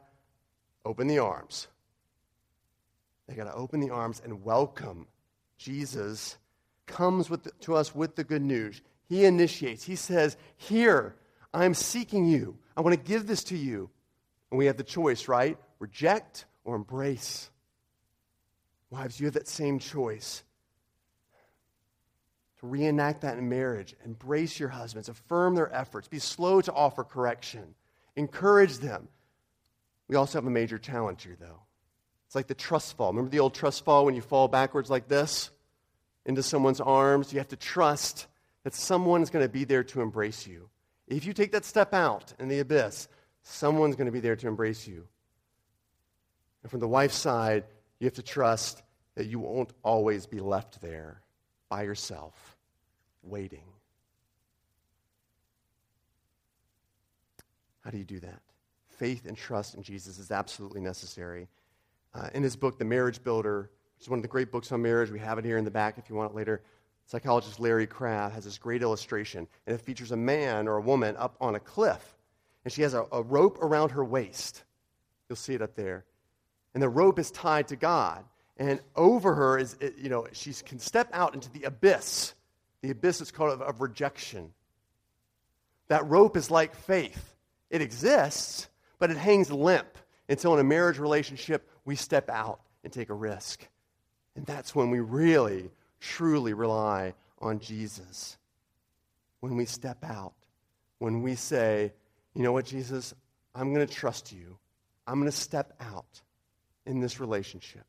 open 0.84 1.06
the 1.06 1.20
arms. 1.20 1.68
They 3.28 3.34
got 3.34 3.44
to 3.44 3.54
open 3.54 3.80
the 3.80 3.90
arms 3.90 4.20
and 4.22 4.44
welcome. 4.44 5.06
Jesus 5.56 6.36
comes 6.86 7.28
the, 7.28 7.52
to 7.60 7.76
us 7.76 7.94
with 7.94 8.16
the 8.16 8.24
good 8.24 8.42
news. 8.42 8.82
He 9.08 9.24
initiates. 9.24 9.84
He 9.84 9.96
says, 9.96 10.36
Here, 10.56 11.14
I'm 11.54 11.72
seeking 11.72 12.26
you. 12.26 12.58
I 12.76 12.80
want 12.80 12.94
to 12.94 13.08
give 13.08 13.26
this 13.26 13.44
to 13.44 13.56
you. 13.56 13.88
And 14.50 14.58
we 14.58 14.66
have 14.66 14.76
the 14.76 14.82
choice, 14.82 15.28
right? 15.28 15.56
reject 15.82 16.46
or 16.64 16.76
embrace. 16.76 17.50
Wives, 18.88 19.18
you 19.18 19.26
have 19.26 19.34
that 19.34 19.48
same 19.48 19.80
choice 19.80 20.44
to 22.62 22.66
reenact 22.66 23.20
that 23.20 23.37
in 23.37 23.48
marriage. 23.48 23.94
Embrace 24.05 24.59
your 24.59 24.70
husbands, 24.70 25.09
affirm 25.09 25.55
their 25.55 25.72
efforts, 25.75 26.09
be 26.09 26.18
slow 26.18 26.61
to 26.62 26.72
offer 26.72 27.05
correction, 27.05 27.75
encourage 28.16 28.79
them. 28.79 29.09
We 30.09 30.16
also 30.16 30.38
have 30.38 30.46
a 30.46 30.51
major 30.51 30.79
challenge 30.79 31.25
here, 31.25 31.37
though. 31.38 31.61
It's 32.27 32.35
like 32.35 32.46
the 32.46 32.55
trust 32.55 32.96
fall. 32.96 33.09
Remember 33.09 33.31
the 33.31 33.40
old 33.40 33.55
trust 33.55 33.85
fall 33.85 34.07
when 34.07 34.14
you 34.14 34.22
fall 34.22 34.48
backwards 34.48 34.88
like 34.88 35.09
this 35.09 35.51
into 36.25 36.42
someone's 36.42 36.81
arms? 36.81 37.33
You 37.33 37.40
have 37.40 37.48
to 37.48 37.57
trust 37.57 38.27
that 38.64 38.75
someone's 38.75 39.29
going 39.29 39.44
to 39.44 39.53
be 39.53 39.64
there 39.64 39.85
to 39.85 40.01
embrace 40.01 40.46
you. 40.46 40.70
If 41.09 41.27
you 41.27 41.35
take 41.35 41.53
that 41.53 41.64
step 41.64 41.92
out 41.92 42.33
in 42.38 42.48
the 42.48 42.61
abyss, 42.61 43.09
someone's 43.42 43.96
going 43.96 44.07
to 44.07 44.12
be 44.12 44.20
there 44.20 44.37
to 44.37 44.48
embrace 44.48 44.87
you. 44.87 45.07
And 46.62 46.70
from 46.70 46.81
the 46.81 46.88
wife's 46.88 47.16
side, 47.16 47.64
you 47.98 48.07
have 48.07 48.14
to 48.14 48.22
trust 48.22 48.83
that 49.16 49.27
you 49.27 49.40
won't 49.40 49.72
always 49.83 50.27
be 50.27 50.40
left 50.40 50.81
there 50.81 51.20
by 51.68 51.83
yourself, 51.83 52.51
waiting. 53.22 53.64
How 57.82 57.90
do 57.90 57.98
you 57.98 58.04
do 58.04 58.20
that? 58.20 58.40
Faith 58.98 59.26
and 59.26 59.37
trust 59.37 59.74
in 59.74 59.82
Jesus 59.82 60.18
is 60.18 60.30
absolutely 60.30 60.80
necessary. 60.80 61.48
Uh, 62.14 62.28
in 62.35 62.42
his 62.42 62.56
book, 62.56 62.78
The 62.78 62.85
Marriage 62.85 63.22
Builder, 63.22 63.70
which 63.96 64.04
is 64.04 64.08
one 64.08 64.18
of 64.18 64.22
the 64.22 64.28
great 64.28 64.52
books 64.52 64.70
on 64.70 64.82
marriage, 64.82 65.11
we 65.11 65.18
have 65.18 65.38
it 65.38 65.44
here 65.44 65.58
in 65.58 65.64
the 65.64 65.70
back 65.70 65.98
if 65.98 66.08
you 66.08 66.14
want 66.14 66.30
it 66.32 66.37
later. 66.37 66.62
Psychologist 67.06 67.58
Larry 67.58 67.87
Crabb 67.87 68.32
has 68.32 68.44
this 68.44 68.58
great 68.58 68.82
illustration, 68.82 69.48
and 69.66 69.74
it 69.74 69.80
features 69.80 70.12
a 70.12 70.16
man 70.16 70.68
or 70.68 70.76
a 70.76 70.80
woman 70.80 71.16
up 71.16 71.37
on 71.40 71.56
a 71.56 71.61
cliff, 71.61 72.16
and 72.64 72.72
she 72.72 72.82
has 72.82 72.94
a, 72.94 73.04
a 73.11 73.22
rope 73.22 73.58
around 73.61 73.90
her 73.90 74.04
waist. 74.04 74.62
You'll 75.28 75.37
see 75.37 75.54
it 75.54 75.62
up 75.62 75.74
there 75.74 76.04
and 76.74 76.82
the 76.82 76.88
rope 76.88 77.18
is 77.18 77.30
tied 77.30 77.68
to 77.68 77.76
God. 77.76 78.24
And 78.56 78.80
over 78.96 79.35
her 79.35 79.58
is, 79.58 79.76
you 79.96 80.08
know, 80.08 80.26
she 80.32 80.52
can 80.52 80.78
step 80.78 81.08
out 81.12 81.35
into 81.35 81.50
the 81.50 81.64
abyss. 81.64 82.35
The 82.82 82.90
abyss 82.90 83.20
is 83.20 83.30
called 83.30 83.52
of, 83.52 83.62
of 83.62 83.80
rejection. 83.80 84.52
That 85.88 86.06
rope 86.08 86.36
is 86.36 86.50
like 86.50 86.74
faith. 86.74 87.34
It 87.70 87.80
exists, 87.80 88.68
but 88.98 89.10
it 89.10 89.16
hangs 89.16 89.50
limp 89.50 89.98
until 90.28 90.54
in 90.54 90.60
a 90.60 90.64
marriage 90.64 90.98
relationship 90.98 91.68
we 91.84 91.96
step 91.96 92.28
out 92.28 92.60
and 92.84 92.92
take 92.92 93.10
a 93.10 93.14
risk. 93.14 93.66
And 94.36 94.46
that's 94.46 94.74
when 94.74 94.90
we 94.90 95.00
really, 95.00 95.70
truly 96.00 96.54
rely 96.54 97.14
on 97.40 97.60
Jesus. 97.60 98.36
When 99.40 99.56
we 99.56 99.64
step 99.64 100.04
out, 100.04 100.34
when 100.98 101.22
we 101.22 101.34
say, 101.34 101.92
you 102.34 102.42
know 102.42 102.52
what, 102.52 102.64
Jesus, 102.64 103.14
I'm 103.54 103.74
going 103.74 103.86
to 103.86 103.92
trust 103.92 104.32
you. 104.32 104.56
I'm 105.06 105.18
going 105.18 105.30
to 105.30 105.36
step 105.36 105.74
out 105.80 106.22
in 106.86 107.00
this 107.00 107.20
relationship. 107.20 107.84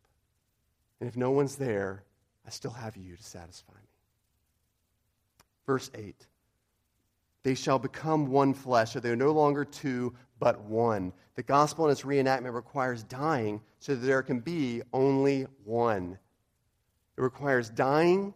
And 1.00 1.08
if 1.08 1.16
no 1.16 1.32
one's 1.32 1.56
there, 1.56 2.04
I 2.46 2.50
still 2.50 2.72
have 2.72 2.98
you 2.98 3.16
to 3.16 3.24
satisfy 3.24 3.74
me. 3.74 3.93
Verse 5.66 5.90
8 5.96 6.16
They 7.44 7.56
shall 7.56 7.80
become 7.80 8.28
one 8.28 8.54
flesh, 8.54 8.94
so 8.94 9.00
they 9.00 9.10
are 9.10 9.16
no 9.16 9.32
longer 9.32 9.66
two, 9.66 10.14
but 10.40 10.62
one. 10.62 11.14
The 11.36 11.44
gospel 11.44 11.86
and 11.86 11.92
its 11.92 12.02
reenactment 12.02 12.54
requires 12.54 13.04
dying 13.04 13.62
so 13.80 13.96
that 13.96 14.06
there 14.06 14.22
can 14.22 14.40
be 14.40 14.82
only 14.94 15.48
one. 15.64 16.18
It 17.18 17.22
requires 17.22 17.70
dying 17.70 18.34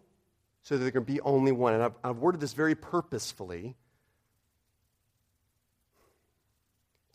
so 0.63 0.77
that 0.77 0.83
there 0.83 0.91
can 0.91 1.03
be 1.03 1.21
only 1.21 1.51
one. 1.51 1.73
And 1.73 1.83
I've, 1.83 1.93
I've 2.03 2.17
worded 2.17 2.41
this 2.41 2.53
very 2.53 2.75
purposefully 2.75 3.75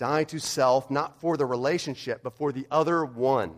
Die 0.03 0.25
to 0.25 0.41
self, 0.41 0.91
not 0.91 1.21
for 1.21 1.37
the 1.37 1.47
relationship, 1.47 2.25
but 2.25 2.37
for 2.37 2.51
the 2.51 2.67
other 2.73 3.05
one. 3.05 3.55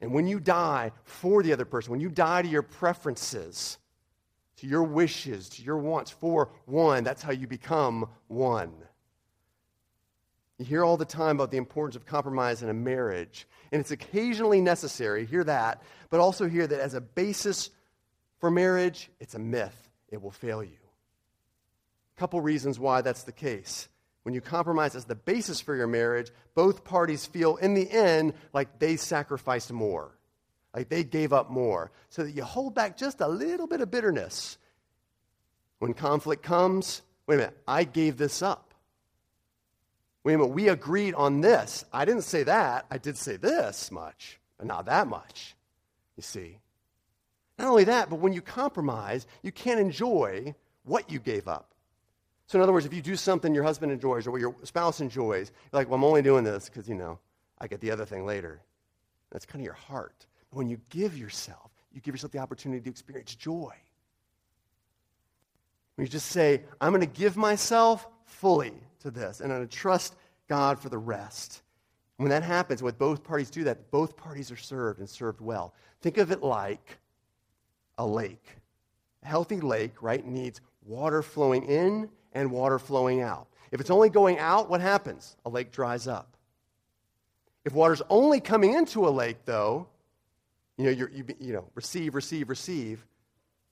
And 0.00 0.12
when 0.12 0.28
you 0.28 0.38
die 0.38 0.92
for 1.02 1.42
the 1.42 1.52
other 1.52 1.64
person, 1.64 1.90
when 1.90 2.00
you 2.00 2.08
die 2.08 2.42
to 2.42 2.48
your 2.48 2.62
preferences, 2.62 3.78
to 4.60 4.66
your 4.66 4.84
wishes, 4.84 5.48
to 5.50 5.62
your 5.62 5.78
wants 5.78 6.10
for 6.10 6.50
one, 6.66 7.04
that's 7.04 7.22
how 7.22 7.32
you 7.32 7.46
become 7.46 8.08
one. 8.28 8.72
You 10.58 10.64
hear 10.64 10.84
all 10.84 10.96
the 10.96 11.04
time 11.04 11.36
about 11.36 11.50
the 11.50 11.56
importance 11.56 11.96
of 11.96 12.04
compromise 12.04 12.62
in 12.62 12.68
a 12.68 12.74
marriage, 12.74 13.46
and 13.72 13.80
it's 13.80 13.90
occasionally 13.90 14.60
necessary, 14.60 15.24
hear 15.24 15.44
that, 15.44 15.82
but 16.10 16.20
also 16.20 16.48
hear 16.48 16.66
that 16.66 16.80
as 16.80 16.94
a 16.94 17.00
basis 17.00 17.70
for 18.38 18.50
marriage, 18.50 19.10
it's 19.18 19.34
a 19.34 19.38
myth. 19.38 19.88
It 20.10 20.20
will 20.20 20.30
fail 20.30 20.62
you. 20.62 20.76
A 22.16 22.20
couple 22.20 22.40
reasons 22.40 22.78
why 22.78 23.00
that's 23.00 23.22
the 23.22 23.32
case 23.32 23.88
when 24.22 24.34
you 24.34 24.40
compromise 24.40 24.94
as 24.94 25.06
the 25.06 25.14
basis 25.14 25.60
for 25.60 25.74
your 25.74 25.86
marriage, 25.86 26.30
both 26.54 26.84
parties 26.84 27.24
feel 27.24 27.56
in 27.56 27.74
the 27.74 27.90
end 27.90 28.34
like 28.52 28.78
they 28.78 28.96
sacrificed 28.96 29.72
more, 29.72 30.16
like 30.74 30.88
they 30.88 31.04
gave 31.04 31.32
up 31.32 31.50
more, 31.50 31.90
so 32.08 32.22
that 32.22 32.32
you 32.32 32.44
hold 32.44 32.74
back 32.74 32.96
just 32.96 33.20
a 33.20 33.28
little 33.28 33.66
bit 33.66 33.80
of 33.80 33.90
bitterness. 33.90 34.58
When 35.78 35.94
conflict 35.94 36.42
comes, 36.42 37.02
wait 37.26 37.36
a 37.36 37.38
minute, 37.38 37.58
I 37.66 37.84
gave 37.84 38.16
this 38.16 38.42
up. 38.42 38.74
Wait 40.22 40.34
a 40.34 40.38
minute, 40.38 40.52
we 40.52 40.68
agreed 40.68 41.14
on 41.14 41.40
this. 41.40 41.84
I 41.92 42.04
didn't 42.04 42.22
say 42.22 42.42
that. 42.42 42.86
I 42.90 42.98
did 42.98 43.16
say 43.16 43.36
this 43.36 43.90
much, 43.90 44.38
but 44.58 44.66
not 44.66 44.86
that 44.86 45.06
much. 45.06 45.56
You 46.16 46.22
see? 46.22 46.58
Not 47.58 47.68
only 47.68 47.84
that, 47.84 48.10
but 48.10 48.20
when 48.20 48.32
you 48.32 48.42
compromise, 48.42 49.26
you 49.42 49.52
can't 49.52 49.80
enjoy 49.80 50.54
what 50.84 51.10
you 51.10 51.18
gave 51.18 51.48
up. 51.48 51.74
So, 52.46 52.58
in 52.58 52.62
other 52.62 52.72
words, 52.72 52.84
if 52.84 52.92
you 52.92 53.00
do 53.00 53.16
something 53.16 53.54
your 53.54 53.64
husband 53.64 53.92
enjoys 53.92 54.26
or 54.26 54.32
what 54.32 54.40
your 54.40 54.56
spouse 54.64 55.00
enjoys, 55.00 55.52
you're 55.72 55.80
like, 55.80 55.88
well, 55.88 55.96
I'm 55.96 56.04
only 56.04 56.22
doing 56.22 56.42
this 56.42 56.68
because, 56.68 56.88
you 56.88 56.96
know, 56.96 57.18
I 57.58 57.68
get 57.68 57.80
the 57.80 57.90
other 57.90 58.04
thing 58.04 58.26
later. 58.26 58.60
That's 59.30 59.46
kind 59.46 59.60
of 59.60 59.64
your 59.64 59.74
heart. 59.74 60.26
When 60.50 60.68
you 60.68 60.80
give 60.90 61.16
yourself, 61.16 61.70
you 61.92 62.00
give 62.00 62.14
yourself 62.14 62.32
the 62.32 62.38
opportunity 62.38 62.82
to 62.82 62.90
experience 62.90 63.34
joy. 63.34 63.72
When 65.94 66.06
you 66.06 66.10
just 66.10 66.26
say, 66.26 66.62
I'm 66.80 66.92
going 66.92 67.00
to 67.00 67.06
give 67.06 67.36
myself 67.36 68.06
fully 68.24 68.72
to 69.00 69.10
this, 69.10 69.40
and 69.40 69.52
I'm 69.52 69.58
going 69.58 69.68
to 69.68 69.76
trust 69.76 70.14
God 70.48 70.78
for 70.78 70.88
the 70.88 70.98
rest. 70.98 71.62
When 72.16 72.30
that 72.30 72.42
happens, 72.42 72.82
when 72.82 72.94
both 72.94 73.22
parties 73.22 73.50
do 73.50 73.64
that, 73.64 73.90
both 73.90 74.16
parties 74.16 74.50
are 74.50 74.56
served 74.56 74.98
and 74.98 75.08
served 75.08 75.40
well. 75.40 75.74
Think 76.00 76.18
of 76.18 76.30
it 76.30 76.42
like 76.42 76.98
a 77.98 78.06
lake. 78.06 78.46
A 79.22 79.26
healthy 79.26 79.60
lake, 79.60 80.02
right, 80.02 80.26
needs 80.26 80.60
water 80.84 81.22
flowing 81.22 81.64
in 81.64 82.08
and 82.32 82.50
water 82.50 82.78
flowing 82.78 83.20
out. 83.20 83.46
If 83.70 83.80
it's 83.80 83.90
only 83.90 84.10
going 84.10 84.38
out, 84.38 84.68
what 84.68 84.80
happens? 84.80 85.36
A 85.44 85.48
lake 85.48 85.70
dries 85.70 86.08
up. 86.08 86.36
If 87.64 87.74
water's 87.74 88.02
only 88.08 88.40
coming 88.40 88.74
into 88.74 89.06
a 89.06 89.10
lake, 89.10 89.44
though, 89.44 89.86
you 90.80 90.86
know, 90.86 91.08
you 91.12 91.24
you 91.38 91.52
know, 91.52 91.64
receive, 91.74 92.14
receive, 92.14 92.48
receive, 92.48 93.04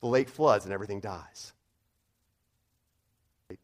the 0.01 0.07
lake 0.07 0.29
floods 0.29 0.65
and 0.65 0.75
everything 0.75 1.01
dies. 1.01 1.53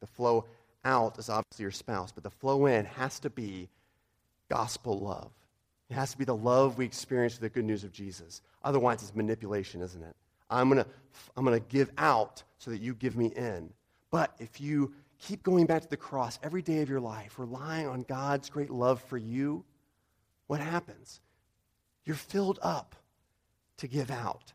The 0.01 0.07
flow 0.07 0.47
out 0.85 1.19
is 1.19 1.29
obviously 1.29 1.65
your 1.65 1.71
spouse, 1.71 2.11
but 2.11 2.25
the 2.25 2.31
flow 2.31 2.67
in 2.67 2.87
has 2.87 3.21
to 3.21 3.31
be 3.31 3.69
gospel 4.49 4.99
love. 4.99 5.31
It 5.91 5.95
has 5.95 6.13
to 6.13 6.19
be 6.19 6.25
the 6.25 6.35
love 6.35 6.79
we 6.79 6.87
experience 6.87 7.35
with 7.35 7.43
the 7.43 7.49
good 7.51 7.67
news 7.67 7.85
of 7.85 7.93
Jesus. 7.93 8.41
Otherwise, 8.63 9.03
it's 9.03 9.15
manipulation, 9.15 9.83
isn't 9.83 10.03
it? 10.03 10.17
I'm 10.49 10.71
going 10.71 10.83
to 10.83 10.91
I'm 11.37 11.45
going 11.45 11.61
to 11.61 11.67
give 11.69 11.91
out 11.99 12.43
so 12.59 12.71
that 12.71 12.81
you 12.81 12.95
give 12.95 13.17
me 13.17 13.27
in. 13.27 13.71
But 14.11 14.35
if 14.39 14.61
you 14.61 14.95
keep 15.19 15.43
going 15.43 15.67
back 15.67 15.83
to 15.83 15.89
the 15.89 15.97
cross 15.97 16.39
every 16.43 16.63
day 16.63 16.81
of 16.81 16.89
your 16.89 17.01
life, 17.01 17.39
relying 17.39 17.87
on 17.87 18.03
God's 18.03 18.49
great 18.49 18.71
love 18.71 19.03
for 19.03 19.19
you, 19.19 19.65
what 20.47 20.61
happens? 20.61 21.21
You're 22.07 22.17
filled 22.17 22.59
up 22.63 22.97
to 23.79 23.89
give 23.89 24.11
out. 24.11 24.53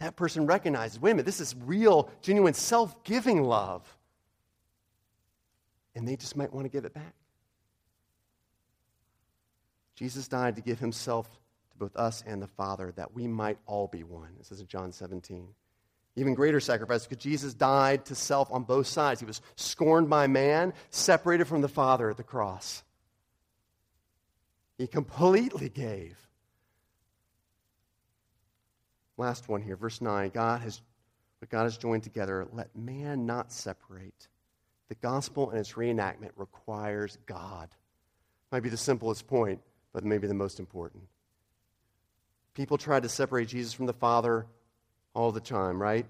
That 0.00 0.16
person 0.16 0.46
recognizes 0.46 1.00
wait 1.00 1.12
a 1.12 1.14
minute, 1.14 1.26
this 1.26 1.40
is 1.40 1.54
real, 1.64 2.10
genuine, 2.20 2.54
self 2.54 3.02
giving 3.04 3.42
love. 3.42 3.82
And 5.94 6.08
they 6.08 6.16
just 6.16 6.36
might 6.36 6.52
want 6.52 6.64
to 6.64 6.68
give 6.68 6.84
it 6.84 6.92
back. 6.92 7.14
Jesus 9.94 10.26
died 10.26 10.56
to 10.56 10.62
give 10.62 10.80
himself 10.80 11.30
to 11.70 11.78
both 11.78 11.94
us 11.96 12.24
and 12.26 12.42
the 12.42 12.48
Father 12.48 12.92
that 12.96 13.14
we 13.14 13.28
might 13.28 13.58
all 13.66 13.86
be 13.86 14.02
one. 14.02 14.30
This 14.38 14.50
is 14.50 14.60
in 14.60 14.66
John 14.66 14.92
17. 14.92 15.48
Even 16.16 16.34
greater 16.34 16.60
sacrifice 16.60 17.06
because 17.06 17.22
Jesus 17.22 17.54
died 17.54 18.04
to 18.06 18.14
self 18.14 18.50
on 18.52 18.62
both 18.64 18.86
sides. 18.86 19.20
He 19.20 19.26
was 19.26 19.40
scorned 19.56 20.08
by 20.08 20.26
man, 20.26 20.72
separated 20.90 21.46
from 21.46 21.60
the 21.60 21.68
Father 21.68 22.10
at 22.10 22.16
the 22.16 22.22
cross. 22.22 22.82
He 24.78 24.86
completely 24.86 25.68
gave. 25.68 26.16
Last 29.16 29.48
one 29.48 29.62
here, 29.62 29.76
verse 29.76 30.00
9. 30.00 30.30
God 30.30 30.60
has 30.62 30.80
God 31.50 31.64
has 31.64 31.76
joined 31.76 32.02
together, 32.02 32.46
let 32.52 32.74
man 32.74 33.26
not 33.26 33.52
separate. 33.52 34.28
The 34.88 34.94
gospel 34.96 35.50
and 35.50 35.58
its 35.58 35.72
reenactment 35.72 36.30
requires 36.36 37.18
God. 37.26 37.68
Might 38.52 38.62
be 38.62 38.68
the 38.68 38.76
simplest 38.76 39.26
point, 39.26 39.60
but 39.92 40.04
maybe 40.04 40.26
the 40.26 40.34
most 40.34 40.58
important. 40.58 41.04
People 42.54 42.78
tried 42.78 43.02
to 43.02 43.08
separate 43.08 43.48
Jesus 43.48 43.72
from 43.72 43.86
the 43.86 43.92
Father 43.92 44.46
all 45.14 45.32
the 45.32 45.40
time, 45.40 45.80
right? 45.80 46.06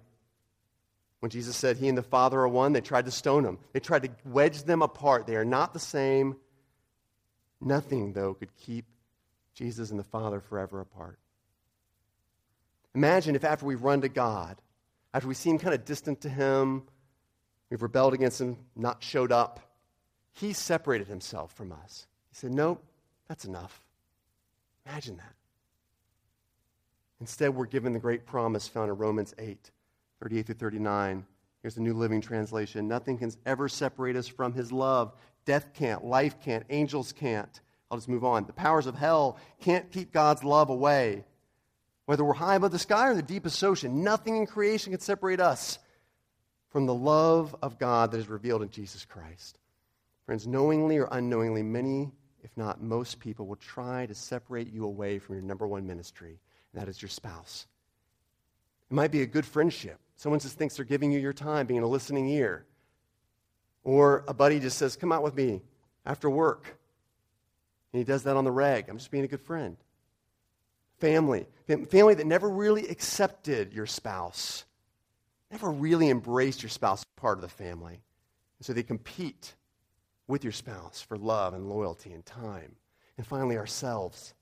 When 1.21 1.31
Jesus 1.31 1.57
said 1.57 1.79
he 1.79 1.89
and 1.89 1.97
the 1.97 2.03
Father 2.03 2.41
are 2.41 2.49
one, 2.49 2.73
they 2.73 2.83
tried 2.83 3.07
to 3.07 3.11
stone 3.11 3.45
him. 3.45 3.59
They 3.73 3.81
tried 3.81 4.03
to 4.03 4.11
wedge 4.27 4.65
them 4.65 4.83
apart. 4.83 5.27
They 5.27 5.37
are 5.37 5.45
not 5.45 5.73
the 5.73 5.79
same. 5.79 6.37
Nothing, 7.61 8.13
though, 8.13 8.35
could 8.35 8.55
keep 8.57 8.85
Jesus 9.55 9.91
and 9.91 9.99
the 9.99 10.05
Father 10.05 10.41
forever 10.41 10.81
apart. 10.81 11.19
Imagine 12.95 13.35
if 13.35 13.45
after 13.45 13.67
we've 13.67 13.83
run 13.83 14.01
to 14.03 14.09
God, 14.09 14.61
after 15.13 15.29
we 15.29 15.35
seem 15.35 15.59
kind 15.59 15.75
of 15.75 15.85
distant 15.85 16.21
to 16.23 16.29
Him, 16.29 16.85
we've 17.71 17.83
rebelled 17.83 18.15
against 18.15 18.41
Him, 18.41 18.57
not 18.77 19.03
showed 19.03 19.33
up, 19.33 19.61
He 20.33 20.53
separated 20.53 21.09
Himself 21.09 21.53
from 21.53 21.73
us. 21.73 22.07
He 22.31 22.37
said, 22.37 22.53
Nope, 22.53 22.85
that's 23.29 23.45
enough. 23.45 23.85
Imagine 24.87 25.17
that. 25.17 25.35
Instead, 27.21 27.55
we're 27.55 27.67
given 27.67 27.93
the 27.93 27.99
great 27.99 28.27
promise 28.27 28.69
found 28.69 28.91
in 28.91 28.97
Romans 28.97 29.35
8, 29.39 29.71
38 30.21 30.47
through 30.47 30.55
39. 30.57 31.25
Here's 31.63 31.75
the 31.75 31.81
New 31.81 31.95
Living 31.95 32.21
Translation. 32.21 32.87
Nothing 32.87 33.17
can 33.17 33.33
ever 33.47 33.69
separate 33.69 34.17
us 34.17 34.29
from 34.29 34.53
his 34.53 34.71
love. 34.71 35.15
Death 35.47 35.73
can't, 35.73 36.05
life 36.05 36.39
can't, 36.43 36.65
angels 36.69 37.13
can't. 37.13 37.61
I'll 37.91 37.97
just 37.97 38.09
move 38.09 38.25
on. 38.25 38.45
The 38.45 38.53
powers 38.53 38.87
of 38.87 38.95
hell 38.95 39.39
can't 39.61 39.91
keep 39.91 40.13
God's 40.13 40.45
love 40.45 40.69
away. 40.69 41.25
Whether 42.07 42.25
we're 42.25 42.35
high 42.35 42.57
above 42.57 42.73
the 42.73 42.79
sky 42.79 43.09
or 43.09 43.15
the 43.15 43.23
deepest 43.23 43.63
ocean, 43.65 44.03
nothing 44.05 44.37
in 44.37 44.47
creation 44.47 44.93
can 44.93 45.01
separate 45.01 45.41
us 45.41 45.79
from 46.69 46.87
the 46.87 46.95
love 46.95 47.57
of 47.63 47.79
God 47.79 48.11
that 48.11 48.19
is 48.19 48.29
revealed 48.29 48.63
in 48.63 48.71
Jesus 48.71 49.05
Christ. 49.05 49.59
Friends, 50.27 50.47
knowingly 50.47 50.99
or 50.99 51.09
unknowingly, 51.11 51.63
many, 51.63 52.11
if 52.43 52.51
not 52.57 52.83
most 52.83 53.21
people, 53.21 53.47
will 53.47 53.57
try 53.57 54.07
to 54.07 54.15
separate 54.15 54.73
you 54.73 54.85
away 54.85 55.19
from 55.19 55.37
your 55.37 55.45
number 55.45 55.67
one 55.67 55.87
ministry 55.87 56.41
and 56.75 56.83
that 56.83 56.89
is 56.89 57.01
your 57.01 57.09
spouse. 57.09 57.67
It 58.91 58.95
might 58.95 59.11
be 59.11 59.23
a 59.23 59.27
good 59.27 59.47
friendship. 59.47 59.99
Someone 60.17 60.41
just 60.41 60.59
thinks 60.59 60.77
they're 60.77 60.85
giving 60.85 61.13
you 61.13 61.19
your 61.19 61.33
time, 61.33 61.67
being 61.67 61.83
a 61.83 61.87
listening 61.87 62.29
ear. 62.29 62.67
Or 63.83 64.25
a 64.29 64.35
buddy 64.35 64.61
just 64.61 64.79
says, 64.79 64.97
Come 64.97 65.13
out 65.13 65.23
with 65.23 65.35
me 65.35 65.63
after 66.05 66.29
work. 66.29 66.77
And 67.93 67.99
he 67.99 68.05
does 68.05 68.25
that 68.25 68.37
on 68.37 68.45
the 68.45 68.51
reg. 68.51 68.89
I'm 68.89 68.99
just 68.99 69.11
being 69.11 69.25
a 69.25 69.29
good 69.29 69.41
friend. 69.41 69.77
Family. 71.05 71.45
Family 71.67 72.15
that 72.15 72.27
never 72.27 72.49
really 72.49 72.89
accepted 72.89 73.75
your 73.75 73.85
spouse, 73.85 74.65
never 75.51 75.71
really 75.71 76.09
embraced 76.09 76.63
your 76.63 76.71
spouse 76.71 77.01
as 77.01 77.21
part 77.21 77.37
of 77.37 77.43
the 77.43 77.49
family. 77.49 78.01
And 78.59 78.67
so 78.67 78.73
they 78.73 78.83
compete 78.83 79.55
with 80.29 80.43
your 80.45 80.53
spouse 80.55 81.03
for 81.03 81.19
love 81.19 81.53
and 81.53 81.69
loyalty 81.69 82.15
and 82.15 82.25
time. 82.25 82.77
And 83.19 83.27
finally, 83.27 83.59
ourselves. 83.59 84.33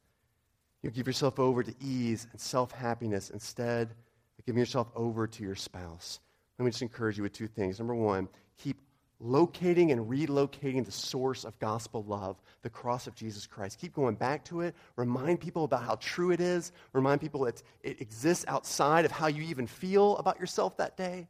You 0.85 0.91
give 0.93 1.09
yourself 1.09 1.41
over 1.41 1.65
to 1.65 1.75
ease 1.81 2.29
and 2.31 2.41
self 2.41 2.71
happiness 2.71 3.31
instead 3.31 3.91
of 4.39 4.47
giving 4.47 4.61
yourself 4.61 4.87
over 4.95 5.27
to 5.27 5.43
your 5.43 5.57
spouse. 5.57 6.21
Let 6.61 6.65
me 6.65 6.71
just 6.71 6.83
encourage 6.83 7.17
you 7.17 7.25
with 7.25 7.33
two 7.33 7.49
things. 7.49 7.81
Number 7.81 7.97
one, 7.97 8.29
keep 8.57 8.77
locating 9.23 9.93
and 9.93 10.11
relocating 10.11 10.85
the 10.85 10.93
source 10.93 11.45
of 11.45 11.59
gospel 11.61 12.03
love, 12.05 12.37
the 12.63 12.71
cross 12.71 13.07
of 13.07 13.15
Jesus 13.15 13.47
Christ. 13.47 13.79
Keep 13.81 13.95
going 13.95 14.17
back 14.17 14.45
to 14.47 14.63
it. 14.63 14.75
Remind 14.97 15.41
people 15.41 15.65
about 15.65 15.85
how 15.85 15.97
true 15.97 16.33
it 16.33 16.41
is. 16.41 16.73
Remind 16.93 17.21
people 17.21 17.45
that 17.45 17.63
it 17.83 18.01
exists 18.01 18.45
outside 18.49 19.05
of 19.05 19.13
how 19.13 19.29
you 19.29 19.43
even 19.45 19.67
feel 19.67 20.17
about 20.17 20.41
yourself 20.41 20.77
that 20.79 20.97
day. 20.97 21.29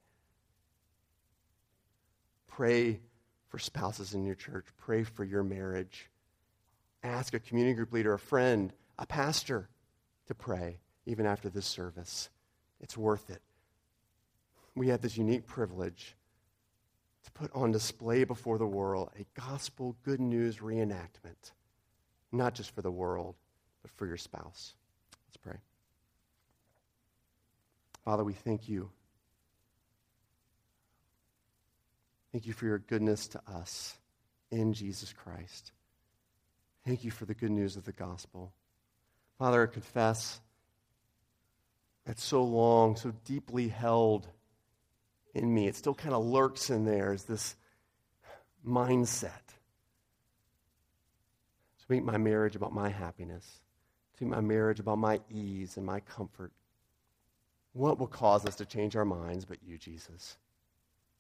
Pray 2.49 3.01
for 3.49 3.59
spouses 3.59 4.15
in 4.15 4.25
your 4.25 4.35
church. 4.35 4.67
Pray 4.79 5.05
for 5.05 5.25
your 5.25 5.43
marriage. 5.43 6.11
Ask 7.03 7.35
a 7.35 7.41
community 7.41 7.75
group 7.75 7.93
leader, 7.93 8.15
a 8.15 8.19
friend, 8.19 8.73
a 8.99 9.07
pastor 9.07 9.69
to 10.29 10.35
pray 10.35 10.79
even 11.05 11.27
after 11.27 11.51
this 11.51 11.67
service. 11.67 12.31
It's 12.81 12.97
worth 12.97 13.29
it. 13.29 13.43
We 14.75 14.89
have 14.89 15.03
this 15.03 15.19
unique 15.19 15.47
privilege 15.47 16.17
to 17.25 17.31
put 17.33 17.51
on 17.55 17.73
display 17.73 18.25
before 18.25 18.59
the 18.59 18.67
world 18.67 19.11
a 19.19 19.27
gospel 19.41 19.97
good 20.05 20.21
news 20.21 20.59
reenactment, 20.59 21.53
not 22.31 22.55
just 22.55 22.75
for 22.75 22.83
the 22.83 22.91
world, 22.91 23.37
but 23.83 23.91
for 23.93 24.07
your 24.07 24.17
spouse. 24.17 24.75
Let's 25.29 25.37
pray. 25.37 25.57
Father, 28.05 28.25
we 28.25 28.33
thank 28.33 28.69
you. 28.69 28.91
Thank 32.33 32.47
you 32.47 32.53
for 32.53 32.65
your 32.65 32.79
goodness 32.79 33.29
to 33.29 33.41
us 33.47 33.99
in 34.51 34.73
Jesus 34.73 35.13
Christ. 35.13 35.73
Thank 36.85 37.05
you 37.05 37.11
for 37.11 37.27
the 37.27 37.35
good 37.35 37.51
news 37.51 37.77
of 37.77 37.85
the 37.85 37.93
gospel. 37.93 38.53
Father, 39.39 39.63
I 39.63 39.67
confess 39.67 40.41
that 42.07 42.19
so 42.19 42.43
long, 42.43 42.97
so 42.97 43.13
deeply 43.25 43.69
held 43.69 44.29
in 45.35 45.53
me, 45.53 45.67
it 45.67 45.77
still 45.77 45.95
kind 45.95 46.15
of 46.15 46.25
lurks 46.25 46.71
in 46.71 46.85
there 46.85 47.13
as 47.13 47.25
this 47.25 47.57
mindset 48.67 49.31
to 51.79 51.85
make 51.89 52.05
my 52.05 52.19
marriage 52.19 52.55
about 52.55 52.73
my 52.73 52.89
happiness, 52.89 53.61
to 54.19 54.25
make 54.25 54.35
my 54.35 54.41
marriage 54.41 54.81
about 54.81 54.99
my 54.99 55.21
ease 55.31 55.77
and 55.77 55.87
my 55.87 56.01
comfort. 56.01 56.53
What 57.73 57.99
will 57.99 58.07
cause 58.07 58.45
us 58.45 58.57
to 58.57 58.67
change 58.67 58.95
our 58.95 59.05
minds 59.05 59.45
but 59.45 59.63
you, 59.63 59.79
Jesus? 59.79 60.37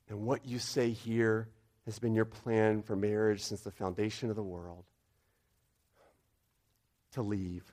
And 0.09 0.27
what 0.27 0.45
you 0.47 0.59
say 0.59 0.91
here 0.91 1.49
has 1.87 1.99
been 1.99 2.15
your 2.15 2.27
plan 2.27 2.83
for 2.83 2.95
marriage 2.95 3.43
since 3.43 3.63
the 3.63 3.71
foundation 3.71 4.31
of 4.31 4.37
the 4.37 4.43
world. 4.43 4.85
To 7.13 7.23
leave. 7.23 7.65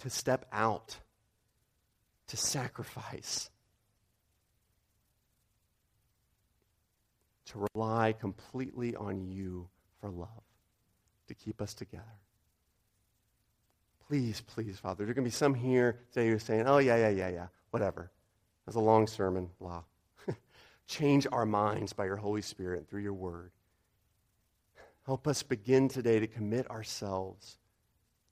To 0.00 0.10
step 0.10 0.46
out, 0.50 0.96
to 2.28 2.36
sacrifice, 2.36 3.50
to 7.50 7.66
rely 7.74 8.14
completely 8.18 8.94
on 8.96 9.26
you 9.26 9.68
for 10.00 10.10
love, 10.10 10.28
to 11.26 11.34
keep 11.34 11.60
us 11.60 11.74
together. 11.74 12.04
Please, 14.06 14.40
please, 14.40 14.78
Father. 14.78 15.04
There 15.04 15.10
are 15.10 15.14
going 15.14 15.24
to 15.24 15.30
be 15.30 15.34
some 15.34 15.54
here 15.54 16.00
today 16.12 16.28
who 16.28 16.36
are 16.36 16.40
saying, 16.40 16.64
oh, 16.66 16.78
yeah, 16.78 16.96
yeah, 16.96 17.08
yeah, 17.08 17.28
yeah, 17.28 17.46
whatever. 17.70 18.10
That's 18.66 18.76
a 18.76 18.80
long 18.80 19.06
sermon, 19.06 19.50
blah. 19.60 19.82
Change 20.86 21.26
our 21.32 21.46
minds 21.46 21.92
by 21.92 22.04
your 22.04 22.16
Holy 22.16 22.42
Spirit 22.42 22.88
through 22.88 23.02
your 23.02 23.14
word. 23.14 23.50
Help 25.06 25.26
us 25.26 25.42
begin 25.42 25.88
today 25.88 26.20
to 26.20 26.26
commit 26.26 26.70
ourselves 26.70 27.58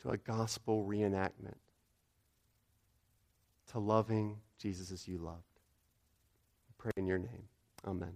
to 0.03 0.11
a 0.11 0.17
gospel 0.17 0.85
reenactment, 0.85 1.59
to 3.73 3.81
loving 3.81 4.39
Jesus 4.59 4.93
as 4.93 5.09
you 5.09 5.19
loved. 5.19 5.43
Pray 6.77 6.93
in 6.97 7.07
your 7.07 7.19
name. 7.19 7.49
Amen. 7.85 8.13